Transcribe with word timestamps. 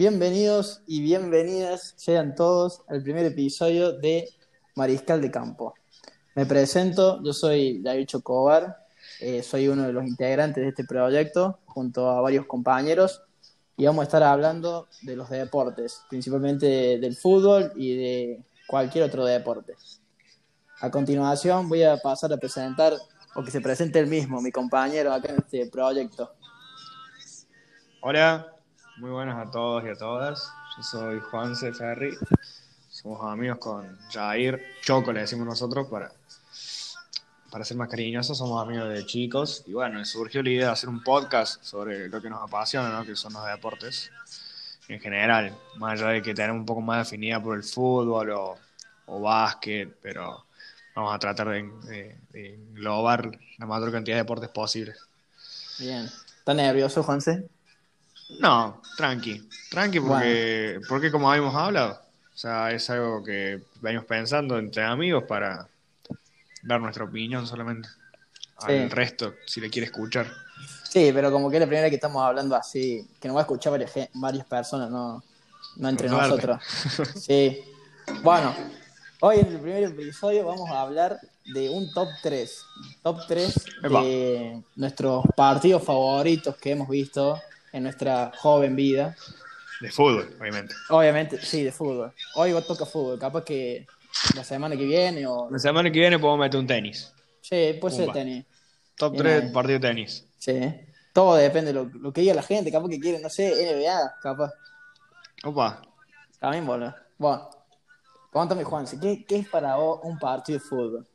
Bienvenidos 0.00 0.80
y 0.86 1.02
bienvenidas 1.02 1.92
sean 1.98 2.34
todos 2.34 2.80
al 2.88 3.02
primer 3.02 3.26
episodio 3.26 3.92
de 3.92 4.30
Mariscal 4.74 5.20
de 5.20 5.30
Campo. 5.30 5.74
Me 6.34 6.46
presento, 6.46 7.22
yo 7.22 7.34
soy 7.34 7.82
David 7.82 8.06
Chocobar, 8.06 8.78
eh, 9.20 9.42
soy 9.42 9.68
uno 9.68 9.82
de 9.82 9.92
los 9.92 10.06
integrantes 10.06 10.62
de 10.62 10.70
este 10.70 10.84
proyecto 10.84 11.58
junto 11.66 12.08
a 12.08 12.22
varios 12.22 12.46
compañeros 12.46 13.20
y 13.76 13.84
vamos 13.84 14.00
a 14.00 14.04
estar 14.04 14.22
hablando 14.22 14.88
de 15.02 15.16
los 15.16 15.28
deportes, 15.28 16.00
principalmente 16.08 16.98
del 16.98 17.14
fútbol 17.14 17.70
y 17.76 17.94
de 17.94 18.42
cualquier 18.68 19.04
otro 19.04 19.26
deporte. 19.26 19.74
A 20.80 20.90
continuación 20.90 21.68
voy 21.68 21.82
a 21.82 21.98
pasar 21.98 22.32
a 22.32 22.38
presentar, 22.38 22.94
o 23.34 23.44
que 23.44 23.50
se 23.50 23.60
presente 23.60 23.98
el 23.98 24.06
mismo, 24.06 24.40
mi 24.40 24.50
compañero 24.50 25.12
acá 25.12 25.28
en 25.28 25.40
este 25.40 25.66
proyecto. 25.66 26.32
Hola, 28.00 28.59
muy 29.00 29.10
buenas 29.10 29.48
a 29.48 29.50
todos 29.50 29.82
y 29.84 29.88
a 29.88 29.94
todas. 29.96 30.52
Yo 30.76 30.82
soy 30.82 31.20
Juan 31.20 31.56
C. 31.56 31.72
Ferri. 31.72 32.18
Somos 32.90 33.22
amigos 33.24 33.56
con 33.58 33.98
Jair 34.10 34.62
Choco, 34.82 35.10
le 35.10 35.20
decimos 35.20 35.46
nosotros, 35.46 35.88
para, 35.88 36.12
para 37.50 37.64
ser 37.64 37.78
más 37.78 37.88
cariñosos. 37.88 38.36
Somos 38.36 38.62
amigos 38.62 38.90
de 38.90 39.06
chicos. 39.06 39.64
Y 39.66 39.72
bueno, 39.72 40.04
surgió 40.04 40.42
la 40.42 40.50
idea 40.50 40.66
de 40.66 40.72
hacer 40.72 40.90
un 40.90 41.02
podcast 41.02 41.62
sobre 41.64 42.08
lo 42.10 42.20
que 42.20 42.28
nos 42.28 42.42
apasiona, 42.42 42.90
¿no? 42.90 43.06
que 43.06 43.16
son 43.16 43.32
los 43.32 43.46
deportes 43.46 44.10
en 44.88 45.00
general. 45.00 45.56
Más 45.76 45.98
allá 45.98 46.10
de 46.12 46.22
que 46.22 46.34
tenemos 46.34 46.60
un 46.60 46.66
poco 46.66 46.82
más 46.82 47.06
definida 47.06 47.42
por 47.42 47.56
el 47.56 47.64
fútbol 47.64 48.30
o, 48.32 48.58
o 49.06 49.20
básquet, 49.22 49.96
pero 50.02 50.44
vamos 50.94 51.14
a 51.14 51.18
tratar 51.18 51.48
de, 51.48 52.18
de, 52.32 52.54
englobar 52.54 53.30
la 53.56 53.64
mayor 53.64 53.92
cantidad 53.92 54.16
de 54.16 54.22
deportes 54.24 54.50
posibles. 54.50 54.98
Bien. 55.78 56.04
¿Estás 56.04 56.56
nervioso, 56.56 57.02
Juanse? 57.02 57.48
No, 58.38 58.80
tranqui. 58.96 59.48
Tranqui 59.70 60.00
porque, 60.00 60.80
porque 60.88 61.10
como 61.10 61.30
habíamos 61.30 61.54
hablado, 61.54 62.00
o 62.34 62.36
sea, 62.36 62.70
es 62.70 62.88
algo 62.90 63.22
que 63.22 63.62
venimos 63.80 64.06
pensando 64.06 64.58
entre 64.58 64.82
amigos 64.82 65.24
para 65.24 65.68
dar 66.62 66.80
nuestra 66.80 67.04
opinión 67.04 67.46
solamente. 67.46 67.88
Al 68.58 68.90
resto, 68.90 69.34
si 69.46 69.60
le 69.60 69.70
quiere 69.70 69.86
escuchar. 69.86 70.30
Sí, 70.84 71.10
pero 71.14 71.32
como 71.32 71.48
que 71.48 71.56
es 71.56 71.60
la 71.60 71.66
primera 71.66 71.88
que 71.88 71.94
estamos 71.94 72.22
hablando 72.22 72.54
así, 72.54 73.08
que 73.18 73.28
nos 73.28 73.36
va 73.36 73.40
a 73.40 73.44
escuchar 73.44 73.72
varias, 73.72 73.92
varias 74.12 74.44
personas, 74.44 74.90
no, 74.90 75.22
no 75.76 75.88
entre 75.88 76.08
nosotros. 76.08 76.60
Sí. 77.16 77.62
Bueno, 78.22 78.54
Hoy 79.22 79.36
en 79.38 79.48
el 79.48 79.60
primer 79.60 79.82
episodio 79.84 80.46
vamos 80.46 80.70
a 80.70 80.80
hablar 80.80 81.20
de 81.44 81.68
un 81.68 81.92
top 81.92 82.08
3. 82.22 82.64
Top 83.02 83.18
3 83.28 83.54
de 83.82 84.62
nuestros 84.76 85.26
partidos 85.36 85.84
favoritos 85.84 86.56
que 86.56 86.70
hemos 86.70 86.88
visto 86.88 87.38
en 87.72 87.82
nuestra 87.82 88.32
joven 88.36 88.76
vida. 88.76 89.16
De 89.80 89.90
fútbol, 89.90 90.34
obviamente. 90.38 90.74
Obviamente, 90.90 91.40
sí, 91.40 91.64
de 91.64 91.72
fútbol. 91.72 92.12
Hoy 92.34 92.52
toca 92.66 92.84
fútbol, 92.84 93.18
capaz 93.18 93.44
que 93.44 93.86
la 94.34 94.44
semana 94.44 94.76
que 94.76 94.84
viene 94.84 95.26
o... 95.26 95.48
La 95.50 95.58
semana 95.58 95.90
que 95.90 95.98
viene 95.98 96.18
podemos 96.18 96.40
meter 96.40 96.60
un 96.60 96.66
tenis. 96.66 97.12
Sí, 97.40 97.78
puede 97.80 97.96
ser 97.96 98.12
tenis. 98.12 98.44
Top 98.96 99.16
3 99.16 99.50
partido 99.52 99.78
de 99.78 99.88
tenis. 99.88 100.26
Sí. 100.38 100.60
Todo 101.12 101.36
depende 101.36 101.72
de 101.72 101.88
lo, 101.90 102.12
que 102.12 102.20
diga 102.20 102.34
la 102.34 102.42
gente, 102.42 102.70
capaz 102.70 102.88
que 102.88 103.00
quiere, 103.00 103.18
no 103.20 103.30
sé, 103.30 103.50
NBA, 103.50 104.16
capaz. 104.22 104.50
Opa. 105.44 105.82
También, 106.38 106.66
boludo. 106.66 106.94
Bueno. 107.18 107.50
Cuéntame, 108.30 108.62
Juan, 108.62 108.86
¿qué, 109.00 109.24
¿qué 109.26 109.38
es 109.38 109.48
para 109.48 109.74
vos 109.74 110.00
un 110.04 110.16
partido 110.18 110.60
de 110.60 110.64
fútbol? 110.64 111.08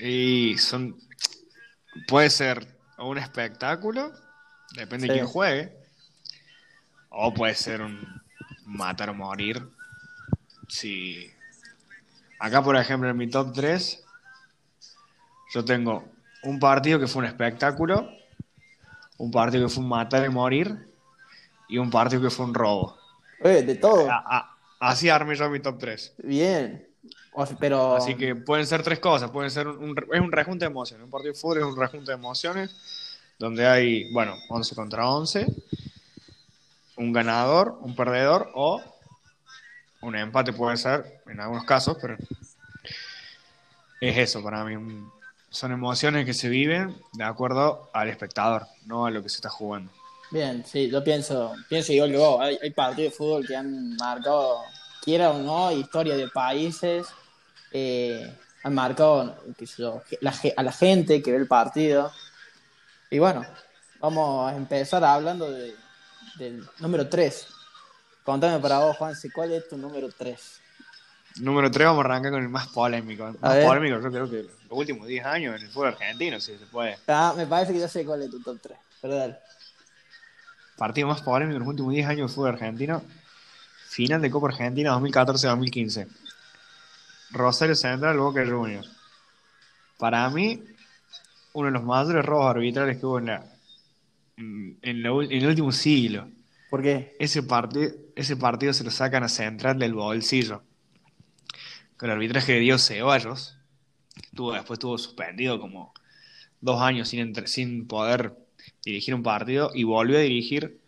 Y 0.00 0.56
son. 0.58 0.96
Puede 2.06 2.30
ser 2.30 2.64
un 2.98 3.18
espectáculo, 3.18 4.12
depende 4.74 5.06
de 5.06 5.14
quién 5.14 5.26
juegue, 5.26 5.72
o 7.10 7.32
puede 7.32 7.54
ser 7.54 7.82
un 7.82 8.22
matar 8.64 9.10
o 9.10 9.14
morir. 9.14 9.62
Si. 10.68 11.30
Acá, 12.38 12.62
por 12.62 12.76
ejemplo, 12.76 13.08
en 13.08 13.16
mi 13.16 13.28
top 13.28 13.52
3, 13.52 14.04
yo 15.54 15.64
tengo 15.64 16.04
un 16.42 16.58
partido 16.60 17.00
que 17.00 17.06
fue 17.06 17.20
un 17.20 17.26
espectáculo, 17.26 18.08
un 19.16 19.30
partido 19.30 19.66
que 19.66 19.74
fue 19.74 19.82
un 19.82 19.88
matar 19.88 20.24
y 20.24 20.28
morir, 20.28 20.88
y 21.68 21.78
un 21.78 21.90
partido 21.90 22.22
que 22.22 22.30
fue 22.30 22.46
un 22.46 22.54
robo. 22.54 22.96
Oye, 23.42 23.62
de 23.62 23.74
todo. 23.76 24.08
Así 24.80 25.08
armé 25.08 25.34
yo 25.34 25.50
mi 25.50 25.60
top 25.60 25.78
3. 25.78 26.14
Bien. 26.22 26.86
pero... 27.58 27.96
Así 27.96 28.14
que 28.14 28.36
pueden 28.36 28.66
ser 28.66 28.82
tres 28.82 29.00
cosas. 29.00 29.30
Pueden 29.30 29.50
ser 29.50 29.66
un, 29.66 29.96
es 30.12 30.20
un 30.20 30.30
rejunte 30.30 30.64
de 30.64 30.70
emociones. 30.70 31.04
Un 31.04 31.10
partido 31.10 31.32
de 31.32 31.38
fútbol 31.38 31.58
es 31.58 31.64
un 31.64 31.76
rejunte 31.76 32.12
de 32.12 32.16
emociones 32.16 32.76
donde 33.38 33.66
hay, 33.66 34.10
bueno, 34.12 34.34
11 34.48 34.74
contra 34.74 35.08
11, 35.08 35.46
un 36.96 37.12
ganador, 37.12 37.78
un 37.80 37.94
perdedor 37.94 38.50
o 38.54 38.82
un 40.00 40.16
empate 40.16 40.52
puede 40.52 40.76
ser 40.76 41.22
en 41.26 41.40
algunos 41.40 41.64
casos, 41.64 41.96
pero 42.00 42.16
es 44.00 44.16
eso 44.16 44.42
para 44.42 44.64
mí. 44.64 44.76
Son 45.50 45.72
emociones 45.72 46.26
que 46.26 46.34
se 46.34 46.48
viven 46.48 46.96
de 47.12 47.24
acuerdo 47.24 47.88
al 47.92 48.08
espectador, 48.08 48.66
no 48.86 49.06
a 49.06 49.10
lo 49.10 49.22
que 49.22 49.28
se 49.28 49.36
está 49.36 49.48
jugando. 49.48 49.90
Bien, 50.30 50.62
sí, 50.66 50.90
yo 50.90 51.02
pienso, 51.02 51.54
pienso 51.68 51.92
igual 51.92 52.10
que 52.10 52.18
vos. 52.18 52.40
Hay, 52.40 52.70
partidos 52.70 53.12
de 53.12 53.16
fútbol 53.16 53.46
que 53.46 53.56
han 53.56 53.96
marcado, 53.96 54.60
quiera 55.02 55.30
o 55.30 55.38
no, 55.38 55.72
historia 55.72 56.16
de 56.16 56.28
países, 56.28 57.06
eh, 57.72 58.30
han 58.62 58.74
marcado 58.74 59.36
a 60.56 60.62
la 60.62 60.72
gente 60.72 61.22
que 61.22 61.30
ve 61.30 61.38
el 61.38 61.46
partido. 61.46 62.12
Y 63.10 63.18
bueno, 63.18 63.44
vamos 64.00 64.52
a 64.52 64.56
empezar 64.56 65.02
hablando 65.04 65.50
de, 65.50 65.74
del 66.38 66.68
número 66.78 67.08
3. 67.08 67.46
Contame 68.24 68.58
para 68.60 68.80
vos, 68.80 68.96
Juan, 68.96 69.14
¿cuál 69.34 69.52
es 69.52 69.68
tu 69.68 69.78
número 69.78 70.08
3? 70.10 70.60
Número 71.40 71.70
3 71.70 71.86
vamos 71.86 72.04
a 72.04 72.08
arrancar 72.08 72.32
con 72.32 72.42
el 72.42 72.48
más 72.48 72.68
polémico. 72.68 73.28
El 73.28 73.38
más 73.40 73.64
polémico 73.64 74.00
yo 74.00 74.10
creo 74.10 74.30
que 74.30 74.42
los 74.42 74.78
últimos 74.78 75.06
10 75.06 75.24
años 75.24 75.56
en 75.56 75.66
el 75.66 75.72
fútbol 75.72 75.88
argentino, 75.88 76.38
si 76.40 76.58
se 76.58 76.66
puede. 76.66 76.98
Ah, 77.06 77.32
me 77.36 77.46
parece 77.46 77.72
que 77.72 77.78
ya 77.78 77.88
sé 77.88 78.04
cuál 78.04 78.22
es 78.22 78.30
tu 78.30 78.40
top 78.40 78.58
3. 78.60 78.78
Pero 79.00 79.36
partido 80.76 81.08
más 81.08 81.22
polémico 81.22 81.56
en 81.56 81.60
los 81.60 81.68
últimos 81.68 81.92
10 81.92 82.06
años 82.06 82.30
del 82.30 82.34
fútbol 82.34 82.50
argentino. 82.50 83.02
Final 83.88 84.20
de 84.20 84.30
Copa 84.30 84.48
Argentina 84.48 84.92
2014-2015. 84.98 86.08
Rosario 87.30 87.74
Central, 87.74 88.18
Boca 88.18 88.44
Juniors. 88.46 88.90
Para 89.98 90.28
mí, 90.30 90.62
uno 91.52 91.66
de 91.66 91.72
los 91.72 91.84
mayores 91.84 92.24
robos 92.24 92.50
arbitrales 92.50 92.98
que 92.98 93.06
hubo 93.06 93.18
en, 93.18 93.26
la, 93.26 93.44
en, 94.36 94.78
el 94.82 95.46
último 95.46 95.72
siglo. 95.72 96.28
¿Por 96.70 96.82
qué? 96.82 97.16
Ese, 97.18 97.42
partido 97.42 97.90
ese 98.14 98.36
partido 98.36 98.72
se 98.72 98.84
lo 98.84 98.90
sacan 98.90 99.22
a 99.22 99.28
Central 99.28 99.78
del 99.78 99.94
bolsillo. 99.94 100.62
Con 101.96 102.10
el 102.10 102.16
arbitraje 102.16 102.52
de 102.52 102.60
Dios 102.60 102.86
Ceballos, 102.86 103.56
tuvo, 104.34 104.52
después 104.52 104.76
estuvo 104.76 104.98
suspendido 104.98 105.58
como 105.58 105.92
dos 106.60 106.80
años 106.80 107.08
sin, 107.08 107.34
sin 107.46 107.86
poder 107.86 108.36
dirigir 108.84 109.14
un 109.14 109.22
partido 109.22 109.70
y 109.74 109.84
volvió 109.84 110.18
a 110.18 110.20
dirigir 110.20 110.80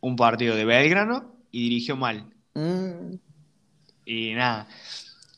un 0.00 0.16
partido 0.16 0.54
de 0.54 0.64
Belgrano 0.64 1.34
y 1.50 1.68
dirigió 1.70 1.96
mal. 1.96 2.30
Mm. 2.54 3.14
Y 4.04 4.34
nada, 4.34 4.68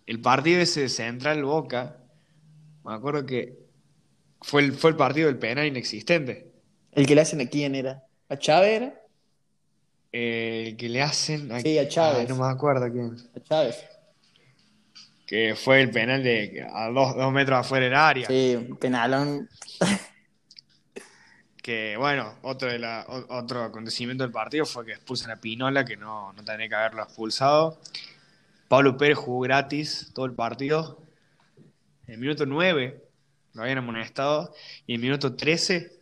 el 0.07 0.21
partido 0.21 0.61
ese 0.61 0.83
de 0.83 0.89
Central 0.89 1.45
Boca, 1.45 1.97
me 2.85 2.95
acuerdo 2.95 3.25
que 3.25 3.68
fue 4.41 4.63
el, 4.63 4.73
fue 4.73 4.91
el 4.91 4.97
partido 4.97 5.27
del 5.27 5.39
penal 5.39 5.67
inexistente. 5.67 6.53
¿El 6.93 7.07
que 7.07 7.15
le 7.15 7.21
hacen 7.21 7.41
a 7.41 7.47
quién 7.47 7.75
era? 7.75 8.05
¿A 8.29 8.37
Chávez 8.37 8.71
era? 8.71 8.95
el 10.11 10.77
que 10.77 10.89
le 10.89 11.03
hacen 11.03 11.53
a, 11.53 11.61
sí, 11.61 11.79
a 11.79 11.87
Chávez. 11.87 12.29
no 12.29 12.37
me 12.37 12.47
acuerdo 12.47 12.91
quién. 12.91 13.17
A 13.37 13.41
Chávez. 13.41 13.85
Que 15.27 15.55
fue 15.55 15.83
el 15.83 15.91
penal 15.91 16.23
de 16.23 16.67
a 16.73 16.89
dos, 16.89 17.15
dos 17.15 17.33
metros 17.33 17.59
afuera 17.59 17.85
del 17.85 17.95
área. 17.95 18.27
Sí, 18.27 18.57
un 18.57 18.77
penalón. 18.79 19.49
que 21.63 21.97
bueno, 21.99 22.35
otro, 22.43 22.69
de 22.69 22.79
la, 22.79 23.05
otro 23.29 23.63
acontecimiento 23.63 24.25
del 24.25 24.33
partido 24.33 24.65
fue 24.65 24.87
que 24.87 24.93
expulsan 24.93 25.31
a 25.31 25.37
Pinola, 25.37 25.85
que 25.85 25.99
no, 25.99 26.33
no 26.33 26.45
tenía 26.45 26.69
que 26.69 26.75
haberlo 26.75 27.03
expulsado. 27.03 27.79
Pablo 28.69 28.97
Pérez 28.97 29.19
jugó 29.19 29.41
gratis 29.41 30.11
todo 30.15 30.25
el 30.25 30.33
partido. 30.33 31.03
En 32.07 32.15
el 32.15 32.21
minuto 32.21 32.47
9 32.47 33.08
lo 33.59 33.65
habían 33.65 33.79
amonestado 33.79 34.55
y 34.87 34.95
en 34.95 35.01
el 35.01 35.07
minuto 35.07 35.35
13 35.35 35.93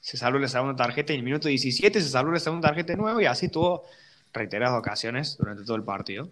se 0.00 0.16
salvó 0.16 0.38
la 0.38 0.48
segunda 0.48 0.76
tarjeta 0.76 1.12
y 1.12 1.16
en 1.16 1.20
el 1.20 1.24
minuto 1.24 1.48
17 1.48 2.00
se 2.00 2.08
salvó 2.08 2.32
la 2.32 2.38
segunda 2.38 2.68
tarjeta 2.68 2.92
de 2.92 2.98
nuevo 2.98 3.20
y 3.20 3.26
así 3.26 3.48
tuvo 3.48 3.84
reiteradas 4.32 4.78
ocasiones 4.78 5.36
durante 5.38 5.64
todo 5.64 5.76
el 5.76 5.84
partido. 5.84 6.30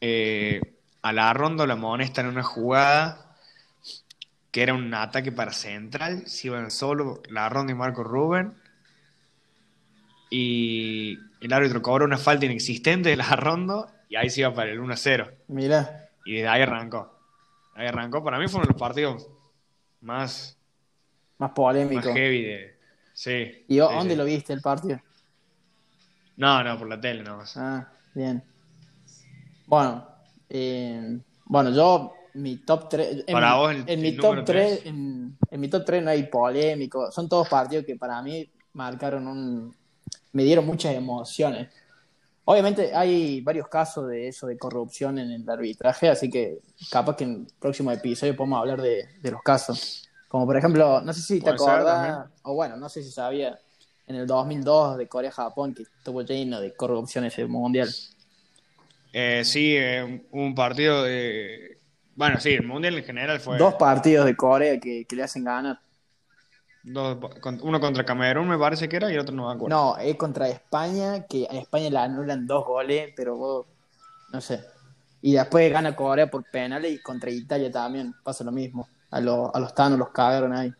Eh, 0.00 0.60
a 1.00 1.12
la 1.12 1.32
ronda 1.32 1.66
lo 1.66 1.72
amonestan 1.72 2.26
en 2.26 2.32
una 2.32 2.42
jugada 2.42 3.36
que 4.50 4.62
era 4.62 4.74
un 4.74 4.92
ataque 4.94 5.32
para 5.32 5.52
Central, 5.52 6.26
se 6.26 6.46
iban 6.48 6.70
solo 6.70 7.22
la 7.28 7.48
ronda 7.48 7.72
y 7.72 7.74
Marco 7.76 8.04
Rubén. 8.04 8.54
Y 10.30 11.18
el 11.40 11.52
árbitro 11.52 11.82
cobró 11.82 12.04
una 12.04 12.18
falta 12.18 12.44
inexistente 12.44 13.08
de 13.08 13.16
la 13.16 13.34
ronda 13.34 13.86
y 14.08 14.16
ahí 14.16 14.30
se 14.30 14.42
iba 14.42 14.54
para 14.54 14.70
el 14.70 14.78
1-0. 14.78 15.30
Mira. 15.48 16.08
Y 16.24 16.34
desde 16.34 16.48
ahí 16.48 16.62
arrancó. 16.62 17.13
Ahí 17.74 17.86
arrancó. 17.86 18.22
Para 18.22 18.38
mí 18.38 18.48
fueron 18.48 18.68
los 18.68 18.78
partidos 18.78 19.28
más. 20.00 20.56
Más 21.38 21.50
polémicos. 21.52 22.06
Más 22.06 22.14
heavy 22.14 22.42
de. 22.42 22.74
Sí. 23.12 23.64
¿Y 23.68 23.76
dónde 23.76 24.16
lo 24.16 24.24
viste 24.24 24.52
el 24.52 24.60
partido? 24.60 25.00
No, 26.36 26.62
no, 26.64 26.78
por 26.78 26.88
la 26.88 27.00
tele 27.00 27.22
no. 27.22 27.40
Ah, 27.56 27.88
bien. 28.14 28.42
Bueno, 29.66 30.06
eh, 30.48 31.18
bueno, 31.46 31.70
yo 31.70 32.12
mi 32.34 32.56
top 32.56 32.88
3 32.88 33.24
en, 33.26 33.32
Para 33.32 33.52
mi- 33.52 33.56
vos, 33.58 33.70
el- 33.70 33.84
en 33.88 34.02
mi 34.02 34.12
top 34.16 34.24
número 34.24 34.44
3 34.44 34.66
tres. 34.80 34.86
en, 34.86 35.38
en 35.50 35.60
mi 35.60 35.68
top 35.68 35.84
3 35.84 36.02
no 36.02 36.10
hay 36.10 36.24
polémico, 36.24 37.10
son 37.12 37.28
todos 37.28 37.48
partidos 37.48 37.84
que 37.86 37.96
para 37.96 38.20
mí 38.22 38.48
marcaron 38.72 39.26
un 39.28 39.74
me 40.32 40.42
dieron 40.42 40.66
muchas 40.66 40.94
emociones. 40.96 41.68
Obviamente 42.46 42.94
hay 42.94 43.40
varios 43.40 43.68
casos 43.68 44.08
de 44.08 44.28
eso 44.28 44.46
de 44.46 44.58
corrupción 44.58 45.18
en 45.18 45.30
el 45.30 45.48
arbitraje, 45.48 46.10
así 46.10 46.28
que 46.30 46.58
capaz 46.90 47.16
que 47.16 47.24
en 47.24 47.32
el 47.32 47.46
próximo 47.58 47.90
episodio 47.90 48.36
podemos 48.36 48.60
hablar 48.60 48.82
de, 48.82 49.08
de 49.20 49.30
los 49.30 49.42
casos. 49.42 50.08
Como 50.28 50.46
por 50.46 50.56
ejemplo, 50.56 51.00
no 51.00 51.12
sé 51.12 51.22
si 51.22 51.40
te 51.40 51.50
acordás, 51.50 52.26
o 52.42 52.54
bueno, 52.54 52.76
no 52.76 52.88
sé 52.88 53.02
si 53.02 53.10
sabía, 53.10 53.58
en 54.06 54.16
el 54.16 54.26
2002 54.26 54.98
de 54.98 55.08
Corea-Japón, 55.08 55.74
que 55.74 55.84
estuvo 55.84 56.22
lleno 56.22 56.60
de 56.60 56.74
corrupción 56.74 57.24
ese 57.24 57.46
mundial. 57.46 57.88
Eh, 59.12 59.42
sí, 59.44 59.76
eh, 59.76 60.26
un 60.32 60.54
partido 60.54 61.04
de. 61.04 61.78
Bueno, 62.16 62.40
sí, 62.40 62.50
el 62.50 62.66
mundial 62.66 62.98
en 62.98 63.04
general 63.04 63.40
fue. 63.40 63.56
Dos 63.58 63.74
partidos 63.74 64.26
de 64.26 64.36
Corea 64.36 64.78
que, 64.78 65.04
que 65.04 65.16
le 65.16 65.22
hacen 65.22 65.44
ganar. 65.44 65.78
Dos- 66.84 67.18
uno 67.62 67.80
contra 67.80 68.04
Camerún, 68.04 68.48
me 68.48 68.58
parece 68.58 68.88
que 68.88 68.96
era, 68.96 69.12
y 69.12 69.18
otro 69.18 69.34
no 69.34 69.48
me 69.48 69.54
acuerdo. 69.54 69.76
No, 69.76 69.96
es 69.98 70.16
contra 70.16 70.48
España, 70.48 71.26
que 71.26 71.46
a 71.50 71.54
España 71.54 71.90
le 71.90 71.98
anulan 71.98 72.46
dos 72.46 72.64
goles, 72.66 73.12
pero 73.16 73.66
no 74.32 74.40
sé. 74.40 74.64
Y 75.22 75.32
después 75.32 75.72
gana 75.72 75.96
Corea 75.96 76.30
por 76.30 76.44
penales 76.44 76.92
y 76.92 76.98
contra 76.98 77.30
Italia 77.30 77.70
también 77.72 78.14
pasa 78.22 78.44
lo 78.44 78.52
mismo. 78.52 78.88
A, 79.10 79.20
los 79.20 79.50
a 79.54 79.58
los 79.60 79.74
tanos 79.74 79.98
los 79.98 80.10
cagaron 80.10 80.52
ahí. 80.52 80.72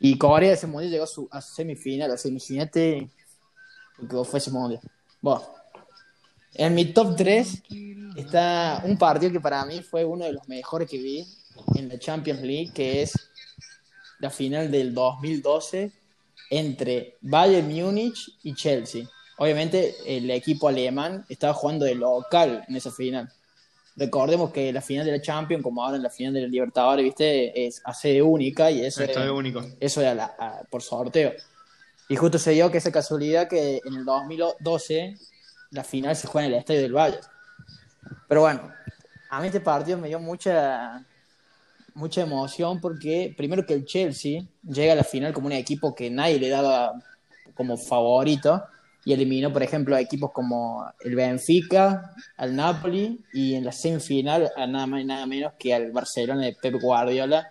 Y 0.00 0.18
Corea 0.18 0.52
ese 0.52 0.66
mundial 0.66 0.90
llegó 0.92 1.04
a 1.04 1.06
su 1.08 1.28
a 1.30 1.40
su 1.40 1.54
semifinal, 1.54 2.10
lo 4.10 4.24
fue 4.24 4.38
ese 4.38 4.50
mundial. 4.50 4.80
Bueno, 5.20 5.42
en 6.54 6.74
mi 6.74 6.86
top 6.92 7.16
3 7.16 7.62
está 8.16 8.82
un 8.84 8.96
partido 8.96 9.32
que 9.32 9.40
para 9.40 9.64
mí 9.64 9.82
fue 9.82 10.04
uno 10.04 10.24
de 10.24 10.32
los 10.32 10.48
mejores 10.48 10.88
que 10.88 10.98
vi 10.98 11.26
en 11.74 11.88
la 11.88 11.98
Champions 11.98 12.40
League, 12.42 12.72
que 12.72 13.02
es 13.02 13.12
la 14.24 14.30
final 14.30 14.70
del 14.70 14.94
2012 14.94 15.90
entre 16.50 17.16
Bayern 17.20 17.68
Múnich 17.68 18.38
y 18.42 18.54
Chelsea. 18.54 19.04
Obviamente 19.36 19.94
el 20.06 20.30
equipo 20.30 20.68
alemán 20.68 21.24
estaba 21.28 21.52
jugando 21.52 21.84
de 21.84 21.94
local 21.94 22.64
en 22.66 22.76
esa 22.76 22.90
final. 22.90 23.30
Recordemos 23.96 24.50
que 24.50 24.72
la 24.72 24.80
final 24.80 25.04
de 25.06 25.12
la 25.12 25.20
Champions, 25.22 25.62
como 25.62 25.84
ahora 25.84 25.96
en 25.96 26.02
la 26.02 26.10
final 26.10 26.32
de 26.32 26.40
la 26.42 26.48
Libertadores, 26.48 27.04
viste, 27.04 27.66
es 27.66 27.82
a 27.84 27.92
sede 27.92 28.22
única 28.22 28.70
y 28.70 28.84
eso 28.84 29.02
es 29.02 29.16
único. 29.60 29.60
eso 29.78 30.00
era 30.00 30.14
la- 30.14 30.34
a- 30.38 30.62
por 30.70 30.80
sorteo. 30.82 31.32
Y 32.08 32.16
justo 32.16 32.38
se 32.38 32.52
dio 32.52 32.70
que 32.70 32.78
esa 32.78 32.90
casualidad 32.90 33.46
que 33.48 33.80
en 33.84 33.94
el 33.94 34.04
2012 34.04 35.16
la 35.70 35.84
final 35.84 36.16
se 36.16 36.26
juega 36.26 36.46
en 36.46 36.52
el 36.54 36.58
estadio 36.60 36.80
del 36.82 36.92
Valle. 36.96 37.18
Pero 38.28 38.40
bueno, 38.42 38.72
a 39.30 39.40
mí 39.40 39.46
este 39.48 39.60
partido 39.60 39.98
me 39.98 40.08
dio 40.08 40.18
mucha 40.18 41.04
mucha 41.94 42.22
emoción 42.22 42.80
porque 42.80 43.32
primero 43.36 43.64
que 43.64 43.74
el 43.74 43.84
Chelsea 43.84 44.42
llega 44.62 44.92
a 44.92 44.96
la 44.96 45.04
final 45.04 45.32
como 45.32 45.46
un 45.46 45.52
equipo 45.52 45.94
que 45.94 46.10
nadie 46.10 46.38
le 46.38 46.48
daba 46.48 46.92
como 47.54 47.76
favorito 47.76 48.64
y 49.04 49.12
eliminó, 49.12 49.52
por 49.52 49.62
ejemplo, 49.62 49.94
a 49.94 50.00
equipos 50.00 50.32
como 50.32 50.84
el 51.00 51.14
Benfica, 51.14 52.14
al 52.36 52.56
Napoli 52.56 53.22
y 53.32 53.54
en 53.54 53.64
la 53.64 53.72
semifinal 53.72 54.50
a 54.56 54.66
nada 54.66 54.86
más 54.86 55.02
y 55.02 55.04
nada 55.04 55.26
menos 55.26 55.52
que 55.58 55.74
al 55.74 55.92
Barcelona 55.92 56.42
de 56.42 56.56
Pep 56.60 56.74
Guardiola 56.80 57.50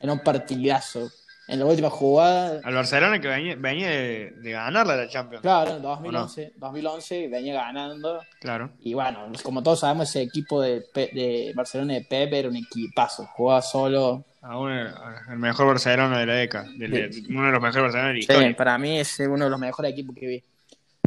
en 0.00 0.10
un 0.10 0.20
partidazo. 0.20 1.10
En 1.48 1.58
la 1.58 1.64
última 1.64 1.88
jugada, 1.88 2.60
Al 2.62 2.74
Barcelona 2.74 3.20
que 3.20 3.26
venía, 3.28 3.56
venía 3.56 3.88
de, 3.88 4.30
de 4.36 4.50
ganarla 4.52 4.96
la 4.96 5.08
Champions. 5.08 5.40
claro, 5.42 5.76
en 5.76 5.82
2011, 5.82 6.52
2011 6.56 7.28
venía 7.28 7.54
ganando 7.54 8.20
Claro. 8.40 8.70
y 8.80 8.92
bueno, 8.94 9.32
como 9.42 9.62
todos 9.62 9.80
sabemos, 9.80 10.10
ese 10.10 10.20
equipo 10.22 10.60
de, 10.60 10.84
de 10.94 11.52
Barcelona 11.56 11.94
de 11.94 12.02
Pep 12.02 12.32
era 12.34 12.48
un 12.48 12.56
equipazo, 12.56 13.26
jugaba 13.34 13.62
solo, 13.62 14.24
Aún 14.40 14.70
el, 14.70 15.38
mejor 15.38 15.66
Barcelona 15.66 16.18
de 16.20 16.26
la 16.26 16.34
década. 16.34 16.64
Sí. 16.66 17.26
uno 17.28 17.46
de 17.46 17.52
los 17.52 17.60
mejores 17.60 17.82
Barcelona 17.92 18.08
de 18.12 18.14
la 18.22 18.48
Sí, 18.48 18.54
para 18.54 18.78
mí 18.78 18.98
es 18.98 19.18
uno 19.18 19.44
de 19.44 19.50
los 19.50 19.58
mejores 19.58 19.92
equipos 19.92 20.14
que 20.14 20.26
vi. 20.26 20.44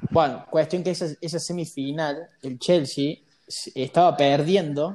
Bueno, 0.10 0.46
cuestión 0.50 0.84
que 0.84 0.92
esa, 0.92 1.06
esa 1.22 1.40
semifinal, 1.40 2.28
el 2.42 2.60
Chelsea 2.60 3.16
estaba 3.74 4.18
perdiendo, 4.18 4.88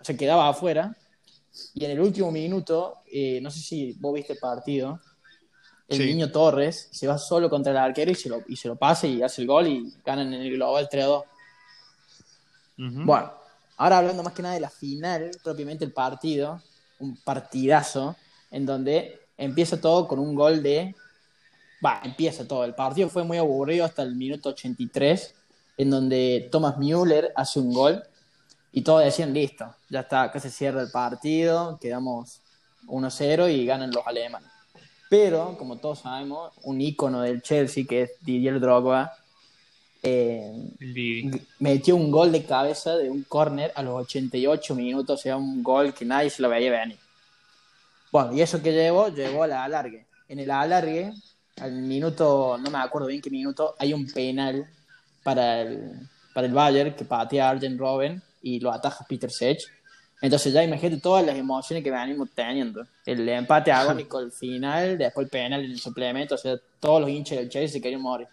o 0.00 0.04
sea, 0.04 0.16
quedaba 0.16 0.48
afuera, 0.48 0.94
y 1.74 1.84
en 1.86 1.92
el 1.92 2.00
último 2.00 2.30
minuto, 2.30 2.97
eh, 3.12 3.40
no 3.40 3.50
sé 3.50 3.60
si 3.60 3.92
vos 3.94 4.14
viste 4.14 4.32
el 4.34 4.38
partido, 4.38 5.00
el 5.88 5.96
Sí. 5.96 6.04
niño 6.04 6.30
Torres 6.30 6.88
se 6.92 7.06
va 7.06 7.16
solo 7.18 7.48
contra 7.48 7.72
el 7.72 7.78
arquero 7.78 8.10
y 8.10 8.14
se 8.14 8.28
lo, 8.28 8.42
y 8.46 8.56
se 8.56 8.68
lo 8.68 8.76
pasa 8.76 9.06
y 9.06 9.22
hace 9.22 9.40
el 9.42 9.46
gol 9.48 9.66
y 9.66 9.94
ganan 10.04 10.32
en 10.34 10.42
el 10.42 10.52
global 10.52 10.88
3-2. 10.90 11.24
Ujú. 12.78 13.04
Bueno, 13.04 13.32
ahora 13.76 13.98
hablando 13.98 14.22
más 14.22 14.32
que 14.34 14.42
nada 14.42 14.54
de 14.54 14.60
la 14.60 14.70
final, 14.70 15.30
propiamente 15.42 15.84
el 15.84 15.92
partido, 15.92 16.60
un 16.98 17.16
partidazo, 17.16 18.16
en 18.50 18.66
donde 18.66 19.20
empieza 19.36 19.80
todo 19.80 20.06
con 20.06 20.18
un 20.18 20.34
gol 20.34 20.62
de... 20.62 20.94
Va, 21.84 22.00
empieza 22.04 22.46
todo. 22.46 22.64
El 22.64 22.74
partido 22.74 23.08
fue 23.08 23.22
muy 23.24 23.38
aburrido 23.38 23.84
hasta 23.84 24.02
el 24.02 24.16
minuto 24.16 24.48
83, 24.50 25.34
en 25.76 25.90
donde 25.90 26.48
Thomas 26.50 26.76
Müller 26.76 27.32
hace 27.36 27.60
un 27.60 27.72
gol 27.72 28.02
y 28.72 28.82
todos 28.82 29.04
decían, 29.04 29.32
listo, 29.32 29.74
ya 29.88 30.00
está, 30.00 30.30
se 30.38 30.50
cierra 30.50 30.82
el 30.82 30.90
partido, 30.90 31.78
quedamos 31.80 32.40
1-0 32.88 33.52
y 33.52 33.66
ganan 33.66 33.90
los 33.90 34.06
alemanes. 34.06 34.50
Pero, 35.08 35.56
como 35.58 35.78
todos 35.78 36.00
sabemos, 36.00 36.52
un 36.62 36.80
ícono 36.80 37.22
del 37.22 37.42
Chelsea, 37.42 37.84
que 37.88 38.02
es 38.02 38.10
Didier 38.20 38.60
Drogba, 38.60 39.14
eh, 40.02 40.52
metió 41.58 41.96
un 41.96 42.10
gol 42.10 42.30
de 42.30 42.44
cabeza 42.44 42.96
de 42.96 43.10
un 43.10 43.24
córner 43.24 43.72
a 43.74 43.82
los 43.82 43.94
88 44.02 44.74
minutos, 44.74 45.18
o 45.18 45.22
sea, 45.22 45.36
un 45.36 45.62
gol 45.62 45.94
que 45.94 46.04
nadie 46.04 46.30
se 46.30 46.42
lo 46.42 46.48
veía 46.48 46.70
venir. 46.70 46.98
Bueno, 48.12 48.32
y 48.34 48.40
eso 48.40 48.62
que 48.62 48.72
llevó, 48.72 49.08
llevó 49.08 49.42
a 49.42 49.46
la 49.46 49.64
alargue. 49.64 50.06
En 50.28 50.38
el 50.38 50.50
alargue, 50.50 51.12
al 51.60 51.72
minuto, 51.72 52.58
no 52.58 52.70
me 52.70 52.78
acuerdo 52.78 53.08
bien 53.08 53.20
qué 53.20 53.30
minuto, 53.30 53.74
hay 53.78 53.92
un 53.92 54.06
penal 54.06 54.68
para 55.22 55.62
el, 55.62 56.08
para 56.34 56.46
el 56.46 56.52
Bayern 56.52 56.94
que 56.94 57.04
patea 57.04 57.48
a 57.48 57.50
Arjen 57.50 57.78
Robben 57.78 58.22
y 58.42 58.60
lo 58.60 58.72
ataja 58.72 59.04
Peter 59.08 59.30
Sech. 59.30 59.60
Entonces 60.20 60.52
ya 60.52 60.64
imagínate 60.64 61.00
todas 61.00 61.24
las 61.24 61.36
emociones 61.36 61.84
que 61.84 61.90
venimos 61.90 62.28
teniendo. 62.34 62.84
El 63.06 63.28
empate 63.28 63.70
agónico 63.70 64.18
al 64.18 64.32
final, 64.32 64.98
después 64.98 65.26
el 65.26 65.30
penal 65.30 65.64
en 65.64 65.70
el 65.70 65.78
suplemento, 65.78 66.34
o 66.34 66.38
sea, 66.38 66.56
todos 66.80 67.00
los 67.00 67.10
hinchas 67.10 67.38
del 67.38 67.48
Chelsea 67.48 67.74
se 67.74 67.80
querían 67.80 68.00
morir. 68.02 68.26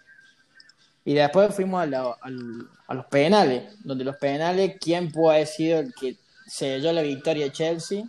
Y 1.04 1.14
después 1.14 1.54
fuimos 1.54 1.84
a, 1.84 1.86
la- 1.86 2.16
al- 2.22 2.68
a 2.88 2.94
los 2.96 3.06
penales, 3.06 3.64
donde 3.84 4.04
los 4.04 4.16
penales, 4.18 4.78
¿quién 4.82 5.12
puede 5.12 5.36
haber 5.38 5.48
sido 5.48 5.80
el 5.80 5.94
que 5.94 6.16
selló 6.48 6.92
la 6.92 7.02
victoria 7.04 7.46
de 7.46 7.52
Chelsea? 7.52 8.04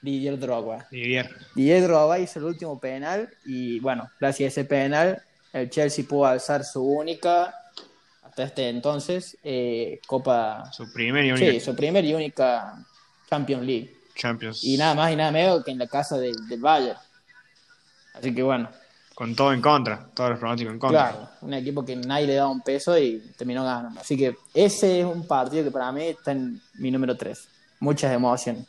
Didier 0.00 0.38
Drogba. 0.38 0.86
Didier. 0.90 1.28
Didier 1.54 1.82
Drogba 1.82 2.18
hizo 2.18 2.38
el 2.38 2.46
último 2.46 2.80
penal 2.80 3.28
y 3.44 3.78
bueno, 3.80 4.10
gracias 4.18 4.46
a 4.46 4.60
ese 4.60 4.64
penal 4.64 5.22
el 5.52 5.68
Chelsea 5.68 6.06
pudo 6.08 6.24
alzar 6.24 6.64
su 6.64 6.82
única, 6.82 7.54
hasta 8.22 8.44
este 8.44 8.68
entonces, 8.70 9.36
eh, 9.44 10.00
Copa... 10.06 10.70
Su 10.72 10.90
primer 10.90 11.24
y 11.26 11.32
única 11.32 11.50
Sí, 11.52 11.60
su 11.60 11.76
primera 11.76 12.06
y 12.06 12.14
única 12.14 12.86
Champions 13.30 13.62
League. 13.64 13.96
Champions. 14.14 14.64
Y 14.64 14.76
nada 14.76 14.94
más 14.94 15.12
y 15.12 15.16
nada 15.16 15.30
menos 15.30 15.64
que 15.64 15.70
en 15.70 15.78
la 15.78 15.86
casa 15.86 16.18
del, 16.18 16.34
del 16.48 16.60
Bayern. 16.60 16.98
Así 18.14 18.34
que 18.34 18.42
bueno, 18.42 18.68
Con 19.14 19.34
todo 19.36 19.52
en 19.52 19.62
contra. 19.62 20.08
Todos 20.14 20.30
los 20.30 20.38
pronósticos 20.40 20.72
en 20.74 20.78
contra. 20.80 21.10
Claro, 21.12 21.28
un 21.42 21.54
equipo 21.54 21.84
que 21.84 21.94
nadie 21.96 22.26
le 22.26 22.34
daba 22.34 22.50
un 22.50 22.60
peso 22.60 22.98
y 22.98 23.20
terminó 23.36 23.64
ganando. 23.64 24.00
Así 24.00 24.16
que 24.16 24.36
ese 24.52 25.00
es 25.00 25.06
un 25.06 25.26
partido 25.26 25.62
que 25.64 25.70
para 25.70 25.92
mí 25.92 26.02
está 26.04 26.32
en 26.32 26.60
mi 26.74 26.90
número 26.90 27.16
3. 27.16 27.48
Muchas 27.78 28.12
emociones. 28.12 28.66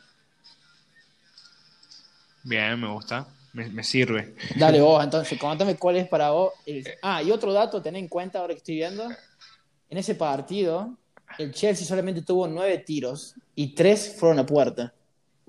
Bien, 2.44 2.78
me 2.80 2.88
gusta. 2.88 3.26
Me, 3.52 3.68
me 3.68 3.84
sirve. 3.84 4.34
Dale 4.56 4.80
vos, 4.80 5.02
entonces, 5.02 5.38
contame 5.38 5.76
cuál 5.76 5.96
es 5.96 6.08
para 6.08 6.30
vos. 6.30 6.52
el- 6.66 6.86
Ah, 7.02 7.22
y 7.22 7.30
otro 7.30 7.52
dato, 7.52 7.82
ten 7.82 7.96
en 7.96 8.08
cuenta 8.08 8.38
ahora 8.38 8.54
que 8.54 8.58
estoy 8.58 8.76
viendo. 8.76 9.08
En 9.90 9.98
ese 9.98 10.14
partido, 10.14 10.96
el 11.38 11.52
Chelsea 11.52 11.86
solamente 11.86 12.22
tuvo 12.22 12.46
nueve 12.48 12.78
tiros 12.78 13.34
y 13.54 13.74
tres 13.74 14.16
fueron 14.18 14.38
a 14.38 14.46
puerta. 14.46 14.94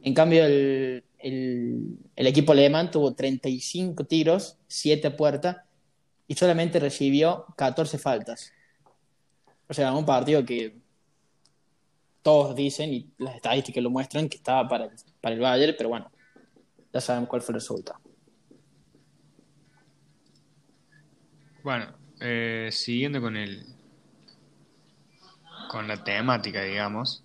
En 0.01 0.13
cambio, 0.13 0.45
el, 0.45 1.03
el- 1.19 1.97
equipo 2.15 2.51
alemán 2.51 2.91
tuvo 2.91 3.13
35 3.13 4.03
tiros, 4.05 4.57
7 4.67 5.07
a 5.07 5.15
puerta 5.15 5.65
y 6.27 6.35
solamente 6.35 6.79
recibió 6.79 7.45
14 7.55 7.97
faltas. 7.97 8.51
O 9.69 9.73
sea, 9.73 9.93
un 9.93 10.05
partido 10.05 10.43
que 10.45 10.75
todos 12.21 12.55
dicen 12.55 12.93
y 12.93 13.09
las 13.17 13.35
estadísticas 13.35 13.83
lo 13.83 13.89
muestran 13.89 14.29
que 14.29 14.37
estaba 14.37 14.67
para 14.67 14.89
para 15.21 15.35
el 15.35 15.41
Bayern, 15.41 15.75
pero 15.77 15.89
bueno, 15.89 16.11
ya 16.93 16.99
sabemos 17.01 17.29
cuál 17.29 17.41
fue 17.41 17.53
el 17.53 17.61
resultado. 17.61 17.99
Bueno, 21.63 21.93
eh, 22.19 22.69
siguiendo 22.71 23.21
con 23.21 23.37
el 23.37 23.65
con 25.73 25.87
la 25.87 26.03
temática, 26.03 26.61
digamos, 26.61 27.23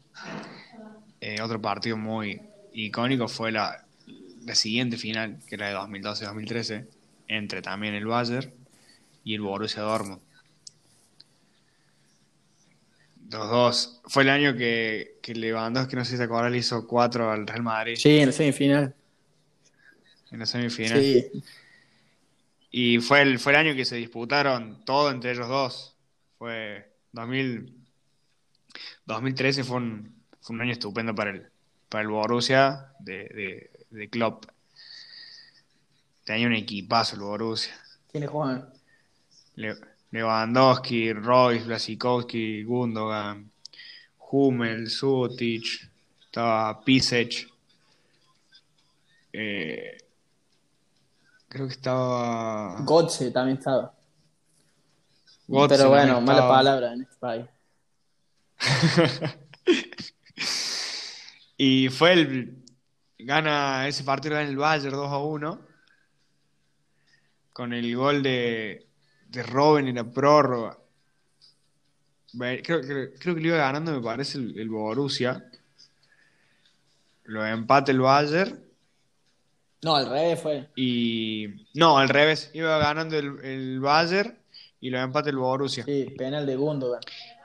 eh, 1.20 1.42
otro 1.42 1.60
partido 1.60 1.98
muy 1.98 2.40
icónico 2.72 3.28
fue 3.28 3.52
la, 3.52 3.84
la 4.46 4.54
siguiente 4.54 4.96
final, 4.96 5.38
que 5.46 5.56
era 5.56 5.68
de 5.68 5.74
2012-2013, 5.74 6.86
entre 7.28 7.60
también 7.60 7.92
el 7.92 8.06
Bayern 8.06 8.50
y 9.22 9.34
el 9.34 9.42
Borussia 9.42 9.82
Dortmund. 9.82 10.20
Los 13.30 13.50
dos. 13.50 14.00
Fue 14.06 14.22
el 14.22 14.30
año 14.30 14.56
que, 14.56 15.18
que 15.20 15.34
Lewandowski, 15.34 15.96
no 15.96 16.04
sé 16.06 16.12
si 16.12 16.16
te 16.16 16.22
acuerdas, 16.24 16.50
le 16.50 16.58
hizo 16.58 16.86
cuatro 16.86 17.30
al 17.30 17.46
Real 17.46 17.62
Madrid 17.62 17.96
Sí, 17.96 18.18
en 18.18 18.26
la 18.26 18.32
semifinal. 18.32 18.94
en 20.30 20.38
la 20.38 20.46
semifinal. 20.46 21.00
Sí. 21.02 21.26
Y 22.70 22.98
fue 23.00 23.20
el, 23.20 23.38
fue 23.38 23.52
el 23.52 23.58
año 23.58 23.74
que 23.74 23.84
se 23.84 23.96
disputaron 23.96 24.82
todo 24.86 25.10
entre 25.10 25.32
ellos 25.32 25.48
dos. 25.48 25.96
Fue 26.38 26.90
2000, 27.12 27.77
2013 29.06 29.64
fue 29.64 29.76
un, 29.78 30.14
fue 30.40 30.54
un 30.54 30.62
año 30.62 30.72
estupendo 30.72 31.14
para 31.14 31.30
el, 31.30 31.46
para 31.88 32.02
el 32.02 32.08
Borussia 32.08 32.92
de, 33.00 33.18
de, 33.28 33.70
de 33.90 34.08
Klopp. 34.10 34.44
Tenía 36.24 36.46
un 36.46 36.54
equipazo 36.54 37.16
el 37.16 37.22
Borussia. 37.22 37.74
¿Quiénes 38.10 38.30
juegan? 38.30 38.68
Le- 39.56 39.76
Lewandowski, 40.10 41.12
Royce, 41.12 41.64
Blasikowski, 41.66 42.62
Gundogan, 42.64 43.50
Hummel, 44.30 44.88
Sutic, 44.90 45.90
estaba 46.24 46.80
Pisech. 46.82 47.46
Eh, 49.32 49.98
creo 51.48 51.66
que 51.66 51.74
estaba. 51.74 52.76
Gotze 52.82 53.30
también 53.30 53.58
estaba. 53.58 53.94
Pero 55.68 55.88
bueno, 55.90 56.20
mala 56.20 56.48
palabra 56.48 56.92
en 56.92 57.02
este 57.02 57.16
país. 57.16 57.46
Y 61.56 61.88
fue 61.88 62.12
el. 62.12 62.64
Gana 63.18 63.88
ese 63.88 64.04
partido 64.04 64.38
en 64.38 64.46
el 64.46 64.56
Bayern 64.56 64.92
2 64.94 65.10
a 65.12 65.18
1. 65.18 65.60
Con 67.52 67.72
el 67.72 67.96
gol 67.96 68.22
de, 68.22 68.86
de 69.26 69.42
Robben 69.42 69.88
en 69.88 69.96
la 69.96 70.04
prórroga. 70.08 70.78
Creo, 72.38 72.62
creo- 72.80 73.08
creo 73.18 73.34
que 73.34 73.40
lo 73.40 73.48
iba 73.48 73.56
ganando, 73.56 73.90
me 73.92 74.00
parece, 74.00 74.38
el, 74.38 74.56
el 74.56 74.68
Borussia. 74.68 75.44
Lo 77.24 77.44
empata 77.44 77.90
el 77.90 78.00
Bayern. 78.00 78.64
No, 79.82 79.96
al 79.96 80.08
revés 80.08 80.40
fue. 80.40 80.68
Y. 80.76 81.66
No, 81.74 81.98
al 81.98 82.08
revés. 82.08 82.50
Iba 82.54 82.78
ganando 82.78 83.18
el, 83.18 83.44
el 83.44 83.80
Bayern 83.80 84.38
y 84.80 84.90
lo 84.90 85.00
empata 85.00 85.30
el 85.30 85.36
Borussia. 85.36 85.84
Sí, 85.84 86.14
penal 86.16 86.46
de 86.46 86.54
Gundogan. 86.54 87.00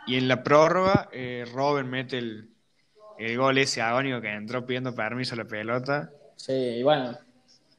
Y 0.08 0.18
en 0.18 0.28
la 0.28 0.44
prórroga, 0.44 1.10
eh, 1.14 1.46
Robben 1.54 1.90
mete 1.90 2.18
el, 2.18 2.50
el 3.18 3.38
gol 3.38 3.58
ese 3.58 3.82
agónico 3.82 4.20
que 4.22 4.34
entró 4.34 4.66
pidiendo 4.66 4.94
permiso 4.94 5.34
a 5.36 5.38
la 5.38 5.46
pelota. 5.46 6.12
Sí, 6.36 6.52
y 6.54 6.84
bueno, 6.84 7.18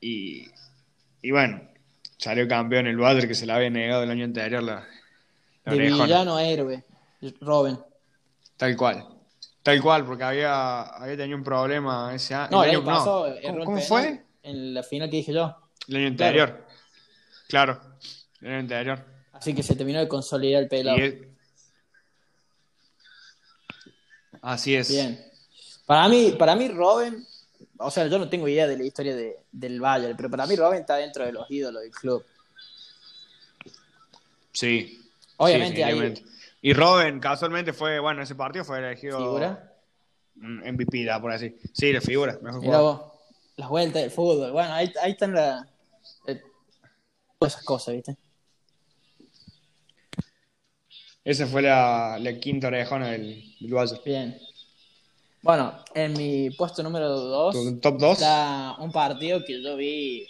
Y, 0.00 0.48
y 1.22 1.30
bueno, 1.30 1.60
salió 2.18 2.48
campeón 2.48 2.86
el 2.86 2.96
Bayern 2.96 3.28
que 3.28 3.34
se 3.34 3.44
le 3.46 3.52
había 3.52 3.70
negado 3.70 4.02
el 4.04 4.10
año 4.10 4.24
anterior 4.24 4.62
la, 4.62 4.86
la 5.64 5.72
de 5.72 5.76
orejona. 5.78 6.04
villano 6.04 6.36
a 6.36 6.44
héroe. 6.44 6.84
Robin. 7.40 7.78
Tal 8.56 8.76
cual. 8.76 9.06
Tal 9.62 9.80
cual, 9.82 10.04
porque 10.04 10.24
había, 10.24 10.82
había 10.82 11.16
tenido 11.16 11.38
un 11.38 11.44
problema 11.44 12.14
ese 12.14 12.34
a- 12.34 12.48
No, 12.50 12.62
el 12.62 12.70
año 12.70 12.78
año, 12.80 12.86
pasado 12.86 13.28
no. 13.52 13.64
¿Cómo, 13.64 13.80
fue? 13.80 14.22
En 14.42 14.74
la 14.74 14.82
final 14.82 15.08
que 15.10 15.16
dije 15.16 15.32
yo. 15.32 15.56
El 15.88 15.96
año 15.96 16.06
anterior. 16.08 16.66
Claro, 17.48 17.80
el 18.42 18.48
año 18.48 18.58
anterior. 18.60 19.04
Así 19.32 19.54
que 19.54 19.62
se 19.62 19.74
terminó 19.74 20.00
de 20.00 20.08
consolidar 20.08 20.60
el 20.62 20.66
Y 20.66 20.68
pelado. 20.68 20.98
es- 20.98 21.14
Así 24.44 24.74
es. 24.76 24.90
Bien. 24.90 25.24
Para 25.86 26.06
mí, 26.08 26.34
para 26.38 26.54
mí 26.54 26.68
Robin, 26.68 27.26
o 27.78 27.90
sea, 27.90 28.06
yo 28.06 28.18
no 28.18 28.28
tengo 28.28 28.46
idea 28.46 28.66
de 28.66 28.76
la 28.76 28.84
historia 28.84 29.16
de, 29.16 29.38
del 29.50 29.80
Bayern, 29.80 30.16
pero 30.16 30.28
para 30.30 30.46
mí 30.46 30.54
Robin 30.54 30.80
está 30.80 30.96
dentro 30.96 31.24
de 31.24 31.32
los 31.32 31.50
ídolos 31.50 31.82
del 31.82 31.90
club. 31.90 32.24
Sí. 34.52 35.00
Obviamente 35.38 35.82
Sí. 36.16 36.24
Y 36.62 36.72
Robben 36.72 37.20
casualmente 37.20 37.72
fue, 37.72 37.98
bueno, 37.98 38.22
ese 38.22 38.34
partido 38.34 38.64
fue 38.64 38.78
elegido 38.78 39.18
figura. 39.18 39.72
MVP, 40.36 41.04
da 41.04 41.20
por 41.20 41.32
así. 41.32 41.56
Sí, 41.72 41.92
la 41.92 42.00
figura, 42.00 42.38
mejor 42.42 42.60
jugador. 42.60 43.12
las 43.56 43.68
vueltas 43.68 44.02
del 44.02 44.10
fútbol. 44.10 44.52
Bueno, 44.52 44.72
ahí, 44.72 44.92
ahí 45.02 45.12
están 45.12 45.34
la- 45.34 45.66
eh, 46.26 46.40
todas 47.38 47.54
esas 47.54 47.64
cosas, 47.64 47.94
¿viste? 47.94 48.16
Esa 51.24 51.46
fue 51.46 51.62
la, 51.62 52.18
la 52.20 52.38
quinta 52.38 52.66
orejona 52.68 53.10
del, 53.12 53.42
del 53.60 53.72
Bayern. 53.72 54.00
Bien. 54.04 54.38
Bueno, 55.42 55.74
en 55.94 56.12
mi 56.14 56.50
puesto 56.50 56.82
número 56.82 57.08
2 57.08 57.54
¿Tu 57.54 57.80
top 57.80 57.98
2? 57.98 58.12
está 58.14 58.76
un 58.78 58.90
partido 58.92 59.44
que 59.44 59.62
yo 59.62 59.76
vi 59.76 60.26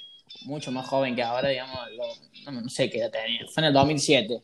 mucho 0.46 0.70
más 0.72 0.86
joven 0.86 1.14
que 1.14 1.22
ahora, 1.22 1.48
digamos, 1.48 1.78
lo- 1.96 2.52
no, 2.52 2.68
sé 2.68 2.90
qué 2.90 2.98
edad 2.98 3.10
tenía. 3.10 3.46
Fue 3.48 3.60
en 3.62 3.66
el 3.68 3.72
2007. 3.72 4.42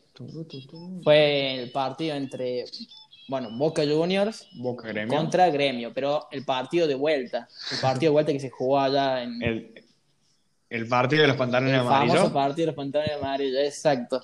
Fue 1.03 1.59
el 1.63 1.71
partido 1.71 2.15
entre, 2.15 2.65
bueno, 3.27 3.49
Boca 3.57 3.83
Juniors 3.85 4.47
Boca 4.53 4.87
Gremio. 4.87 5.15
contra 5.15 5.49
Gremio, 5.49 5.93
pero 5.93 6.27
el 6.31 6.43
partido 6.45 6.87
de 6.87 6.95
vuelta. 6.95 7.47
El 7.71 7.79
partido 7.79 8.09
de 8.11 8.13
vuelta 8.13 8.31
que 8.33 8.39
se 8.39 8.49
jugó 8.49 8.79
allá 8.79 9.23
en 9.23 9.41
El, 9.41 9.83
el 10.69 10.87
partido 10.87 11.21
de 11.23 11.27
los 11.27 11.37
pantalones 11.37 11.73
el 11.73 11.79
famoso 11.81 11.95
amarillos. 12.13 12.31
partido 12.31 12.55
de 12.63 12.65
los 12.67 12.75
pantalones 12.75 13.15
amarillos, 13.17 13.59
exacto. 13.61 14.21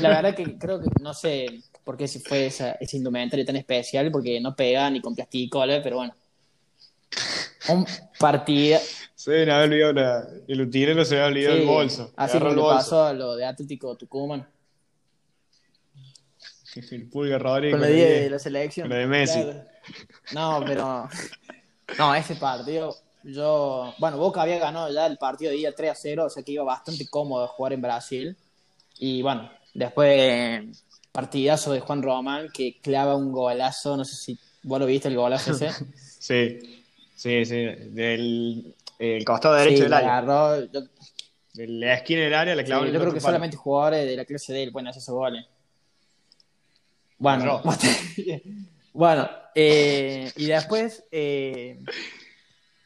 La 0.00 0.08
verdad 0.08 0.34
que 0.34 0.58
creo 0.58 0.80
que 0.80 0.88
no 1.00 1.14
sé 1.14 1.62
por 1.84 1.96
qué 1.96 2.06
si 2.08 2.18
fue 2.20 2.46
esa, 2.46 2.72
ese 2.72 2.96
indumentario 2.96 3.44
tan 3.44 3.56
especial, 3.56 4.10
porque 4.10 4.40
no 4.40 4.54
pega 4.54 4.90
ni 4.90 5.00
con 5.00 5.14
plasticola, 5.14 5.80
pero 5.82 5.96
bueno. 5.96 6.14
Un 7.68 7.86
partido. 8.18 8.78
Se 9.14 9.32
deben 9.32 9.50
haber 9.50 9.68
olvidado 9.70 9.92
la- 9.94 10.28
el 10.46 10.60
utilero 10.60 11.04
se 11.04 11.16
había 11.16 11.26
olvidado 11.28 11.56
sí, 11.56 11.62
el 11.62 11.68
bolso. 11.68 12.12
así 12.16 12.36
Agarró 12.36 12.54
como 12.54 12.68
le 12.70 12.76
pasó 12.76 13.04
a 13.04 13.12
lo 13.12 13.36
de 13.36 13.44
Atlético 13.44 13.96
Tucumán. 13.96 14.46
El 16.90 17.08
Pulga 17.08 17.38
Rodríguez. 17.38 17.72
Con 17.72 17.80
la 17.80 17.86
con 17.88 17.96
10 17.96 18.08
el 18.10 18.22
de 18.24 18.30
la 18.30 18.38
selección. 18.38 18.84
con 18.88 18.96
la 18.96 19.00
de 19.00 19.06
Messi. 19.06 19.42
Claro. 19.42 19.64
No, 20.32 20.62
pero. 20.64 21.08
No, 21.98 22.14
ese 22.14 22.36
partido. 22.36 22.94
Yo. 23.24 23.94
Bueno, 23.98 24.18
Boca 24.18 24.42
había 24.42 24.58
ganado 24.58 24.92
ya 24.92 25.06
el 25.06 25.16
partido 25.18 25.50
de 25.50 25.56
ida 25.58 25.72
3 25.72 25.90
a 25.90 25.94
0, 25.94 26.26
o 26.26 26.30
sea 26.30 26.42
que 26.42 26.52
iba 26.52 26.62
bastante 26.62 27.08
cómodo 27.08 27.48
jugar 27.48 27.72
en 27.72 27.82
Brasil. 27.82 28.36
Y 28.98 29.22
bueno, 29.22 29.50
después. 29.78 30.84
Partidazo 31.10 31.72
de 31.72 31.80
Juan 31.80 32.02
Román 32.02 32.48
que 32.52 32.78
clava 32.80 33.16
un 33.16 33.32
golazo. 33.32 33.96
No 33.96 34.04
sé 34.04 34.14
si 34.14 34.38
vos 34.62 34.78
lo 34.78 34.86
viste 34.86 35.08
el 35.08 35.16
golazo 35.16 35.52
ese. 35.52 35.70
Sí, 36.20 36.58
sí, 37.16 37.44
sí. 37.44 37.54
Del 37.90 38.74
el 38.98 39.24
costado 39.24 39.54
derecho 39.54 39.76
Sí, 39.78 39.82
del 39.84 39.92
área. 39.94 40.18
agarró. 40.18 40.64
Yo, 40.70 40.80
De 41.54 41.66
la 41.66 41.94
esquina 41.94 42.20
del 42.22 42.34
área, 42.34 42.54
la 42.54 42.62
sí, 42.62 42.66
clavó 42.66 42.84
el 42.84 42.92
yo 42.92 42.98
creo 43.00 43.12
que 43.12 43.20
palo. 43.20 43.28
solamente 43.28 43.56
jugadores 43.56 44.06
de 44.06 44.16
la 44.16 44.24
clase 44.24 44.52
de 44.52 44.62
él 44.64 44.72
pueden 44.72 44.88
hacer 44.88 45.00
esos 45.00 45.14
goles. 45.14 45.44
Bueno, 47.18 47.62
bueno 48.92 49.28
eh, 49.54 50.30
y 50.36 50.46
después, 50.46 51.04
eh, 51.10 51.80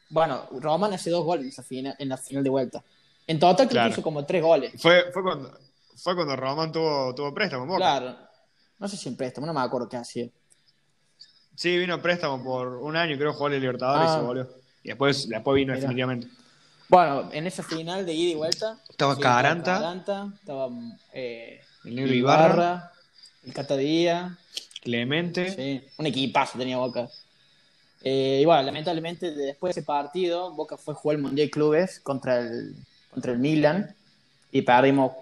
bueno, 0.08 0.46
Roman 0.52 0.92
hace 0.94 1.10
dos 1.10 1.24
goles 1.24 1.44
en, 1.44 1.48
esa 1.50 1.62
final, 1.62 1.94
en 1.98 2.08
la 2.08 2.16
final 2.16 2.44
de 2.44 2.50
vuelta. 2.50 2.82
En 3.26 3.38
total 3.38 3.66
creo 3.66 3.70
Claro. 3.76 3.88
que 3.88 3.92
hizo 3.94 4.02
como 4.02 4.24
tres 4.24 4.42
goles. 4.42 4.72
Fue, 4.80 5.10
fue 5.12 5.22
cuando, 5.22 5.58
fue 5.96 6.14
cuando 6.14 6.36
Román 6.36 6.72
tuvo, 6.72 7.14
tuvo 7.14 7.32
préstamo 7.34 7.66
Boca. 7.66 7.78
Claro. 7.78 8.16
No 8.78 8.88
sé 8.88 8.96
si 8.96 9.08
en 9.08 9.16
préstamo, 9.16 9.46
no 9.46 9.54
me 9.54 9.60
acuerdo 9.60 9.88
qué 9.88 9.96
hacía. 9.96 10.28
Sí, 11.54 11.76
vino 11.78 12.00
préstamo 12.00 12.42
por 12.42 12.68
un 12.68 12.96
año, 12.96 13.16
creo, 13.16 13.32
jugó 13.32 13.48
en 13.48 13.54
el 13.54 13.60
Libertadores 13.60 14.10
Ah. 14.10 14.14
y 14.14 14.18
se 14.20 14.26
volvió. 14.26 14.48
Y 14.82 14.88
después, 14.88 15.28
después 15.28 15.54
vino 15.54 15.72
Mirá. 15.72 15.80
definitivamente. 15.80 16.28
Bueno, 16.88 17.30
en 17.32 17.46
esa 17.46 17.62
final 17.62 18.04
de 18.04 18.12
ida 18.12 18.32
y 18.32 18.34
vuelta. 18.34 18.78
Estaba 18.88 19.18
Caranta. 19.18 19.74
Caranta, 19.78 20.32
estaba 20.40 20.68
eh, 21.12 21.60
El 21.84 21.94
negro 21.94 22.12
Ibarra, 22.12 22.44
Ibarra, 22.54 22.92
el 23.44 23.52
Catadía. 23.54 24.38
Clemente. 24.82 25.50
Sí, 25.54 25.86
un 25.98 26.06
equipazo 26.06 26.58
tenía 26.58 26.76
Boca. 26.78 27.08
Eh, 28.02 28.40
y 28.42 28.44
bueno, 28.44 28.62
lamentablemente 28.64 29.30
después 29.30 29.74
de 29.74 29.80
ese 29.80 29.86
partido, 29.86 30.52
Boca 30.52 30.76
fue 30.76 30.92
a 30.94 30.96
jugar 30.96 31.16
el 31.18 31.22
Mundial 31.22 31.46
de 31.46 31.50
Clubes 31.52 32.00
contra 32.00 32.40
el, 32.40 32.74
contra 33.10 33.32
el 33.32 33.38
Milan 33.38 33.94
y 34.50 34.62
perdimos, 34.62 35.12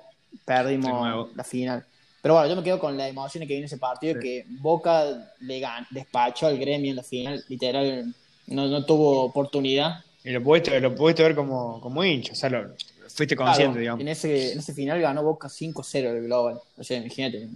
perdimos 0.44 1.34
la 1.36 1.44
final. 1.44 1.84
Pero 2.22 2.34
bueno, 2.34 2.48
yo 2.50 2.56
me 2.56 2.62
quedo 2.62 2.78
con 2.78 2.96
la 2.98 3.08
emoción 3.08 3.42
que 3.42 3.54
viene 3.54 3.66
ese 3.66 3.78
partido, 3.78 4.14
Sí. 4.14 4.20
que 4.20 4.46
Boca 4.48 5.04
le 5.40 5.60
gan- 5.60 5.86
despachó 5.90 6.46
al 6.48 6.58
gremio 6.58 6.90
en 6.90 6.96
la 6.96 7.02
final, 7.02 7.42
literal, 7.48 8.14
no, 8.48 8.66
no 8.66 8.84
tuvo 8.84 9.22
oportunidad. 9.22 10.04
Y 10.22 10.30
lo 10.30 10.42
pudiste, 10.42 10.78
lo 10.80 10.94
pudiste 10.94 11.22
ver 11.22 11.34
como, 11.34 11.80
como 11.80 12.04
hincha, 12.04 12.32
o 12.32 12.36
sea, 12.36 12.50
lo, 12.50 12.74
fuiste 13.08 13.34
consciente, 13.34 13.72
Claro, 13.72 13.80
digamos. 13.80 14.00
en, 14.02 14.08
ese, 14.08 14.52
en 14.52 14.58
ese 14.58 14.74
final 14.74 15.00
ganó 15.00 15.22
Boca 15.22 15.48
5-0 15.48 16.10
el 16.10 16.24
Global. 16.24 16.60
O 16.76 16.84
sea, 16.84 16.98
imagínate, 16.98 17.48